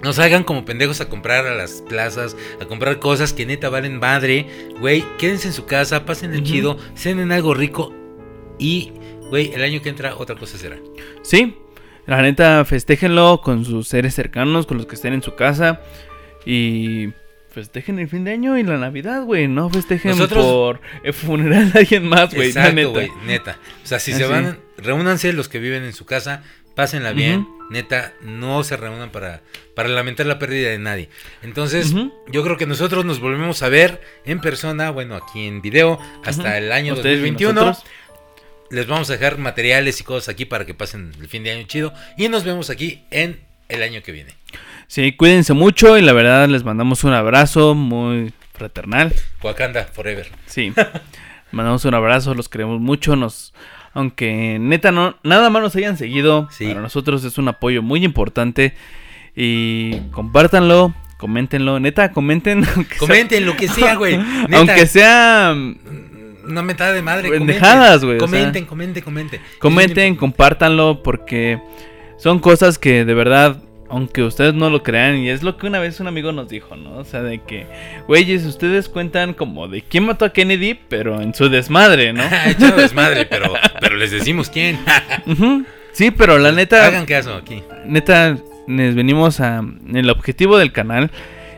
[0.03, 3.99] No salgan como pendejos a comprar a las plazas, a comprar cosas que neta valen
[3.99, 4.47] madre.
[4.79, 6.47] Güey, quédense en su casa, pasen el Ujú.
[6.49, 7.93] chido, cenen algo rico
[8.57, 8.93] y,
[9.29, 10.77] güey, el año que entra otra cosa será.
[11.21, 11.55] Sí,
[12.07, 15.81] la neta, festéjenlo con sus seres cercanos, con los que estén en su casa.
[16.45, 17.09] Y
[17.51, 19.47] festejen el fin de año y la Navidad, güey.
[19.47, 22.47] No festejen Nosotros- por el funeral de alguien más, güey.
[22.47, 22.89] Exacto, neta.
[22.89, 23.57] güey, neta.
[23.83, 26.43] O sea, si Ah, se van, reúnanse los que viven en su casa,
[26.81, 27.47] pásenla bien.
[27.69, 29.41] Neta, no se reúnan para,
[29.75, 31.09] para lamentar la pérdida de nadie.
[31.43, 31.93] Entonces,
[32.27, 36.57] yo creo que nosotros nos volvemos a ver en persona, bueno, aquí en video, hasta
[36.57, 37.53] el año Ustedes y 2021.
[37.53, 37.91] nosotros.
[38.71, 41.67] Les vamos a dejar materiales y cosas aquí para que pasen el fin de año
[41.67, 41.93] chido.
[42.17, 43.39] Y nos vemos aquí en
[43.69, 44.33] el año que viene.
[44.87, 49.13] Sí, cuídense mucho y la verdad les mandamos un abrazo muy fraternal.
[49.43, 50.31] Wakanda Forever.
[50.47, 50.73] Sí.
[51.51, 53.53] mandamos un abrazo, los queremos mucho, nos
[53.93, 56.67] aunque neta no nada más nos hayan seguido, Sí.
[56.67, 58.73] para nosotros es un apoyo muy importante
[59.35, 64.17] y compártanlo, coméntenlo, neta, comenten sea- Comenten lo que sea, güey.
[64.17, 65.55] Neta, aunque sea
[66.43, 67.29] una mentada de madre.
[67.29, 68.17] Pendejadas, güey.
[68.17, 69.39] Comenten, comenten, comenten.
[69.59, 71.61] comenten, compártanlo porque
[72.17, 73.61] son cosas que de verdad
[73.91, 76.75] aunque ustedes no lo crean, y es lo que una vez un amigo nos dijo,
[76.75, 76.97] ¿no?
[76.97, 77.67] O sea, de que,
[78.07, 82.23] güeyes, ustedes cuentan como de quién mató a Kennedy, pero en su desmadre, ¿no?
[82.47, 84.79] Echado desmadre, pero, pero les decimos quién.
[85.93, 87.63] Sí, pero la neta, Hagan caso aquí.
[87.85, 89.61] neta, les venimos a...
[89.93, 91.11] El objetivo del canal,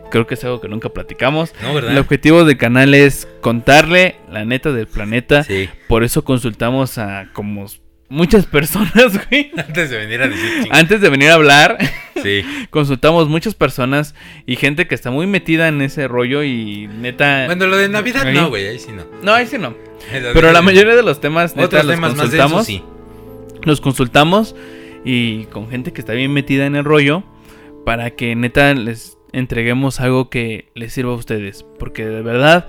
[0.09, 1.53] creo que es algo que nunca platicamos.
[1.61, 1.91] ¿No, verdad?
[1.91, 5.43] El objetivo del canal es contarle la neta del planeta.
[5.43, 5.69] Sí.
[5.87, 7.67] Por eso consultamos a como
[8.09, 9.51] muchas personas, güey.
[9.57, 11.77] Antes de venir a decir Antes de venir a hablar,
[12.21, 12.43] Sí.
[12.69, 14.15] consultamos muchas personas
[14.45, 17.45] y gente que está muy metida en ese rollo y neta...
[17.47, 18.35] Bueno, lo de Navidad Ahí.
[18.35, 19.03] no, güey, ahí sí no.
[19.21, 19.75] No, ahí sí no.
[20.33, 22.67] Pero la mayoría de los temas, neta, Otros los temas más consultamos.
[22.67, 23.59] densos, sí.
[23.63, 24.55] Los consultamos
[25.05, 27.23] y con gente que está bien metida en el rollo
[27.85, 31.65] para que neta les entreguemos algo que les sirva a ustedes.
[31.79, 32.67] Porque de verdad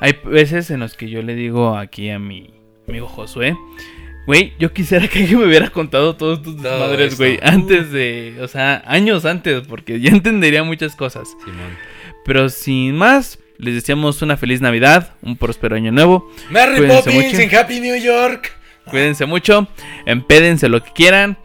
[0.00, 2.52] hay veces en los que yo le digo aquí a mi
[2.88, 3.56] amigo Josué
[4.26, 7.38] Güey, yo quisiera que alguien me hubiera contado todos tus Todo madres, güey.
[7.42, 8.36] Antes de.
[8.40, 11.28] O sea, años antes, porque ya entendería muchas cosas.
[11.44, 11.76] Simón.
[12.24, 16.30] Pero sin más, les deseamos una feliz Navidad, un próspero año nuevo.
[16.50, 17.38] Merry Cuídense Poppins mucho.
[17.40, 18.52] en Happy New York.
[18.86, 19.66] Cuídense mucho,
[20.04, 21.38] empédense lo que quieran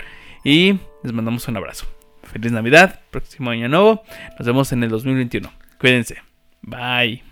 [0.43, 1.85] y les mandamos un abrazo.
[2.31, 4.03] Feliz Navidad, próximo año nuevo.
[4.37, 5.51] Nos vemos en el 2021.
[5.79, 6.17] Cuídense.
[6.61, 7.28] Bye.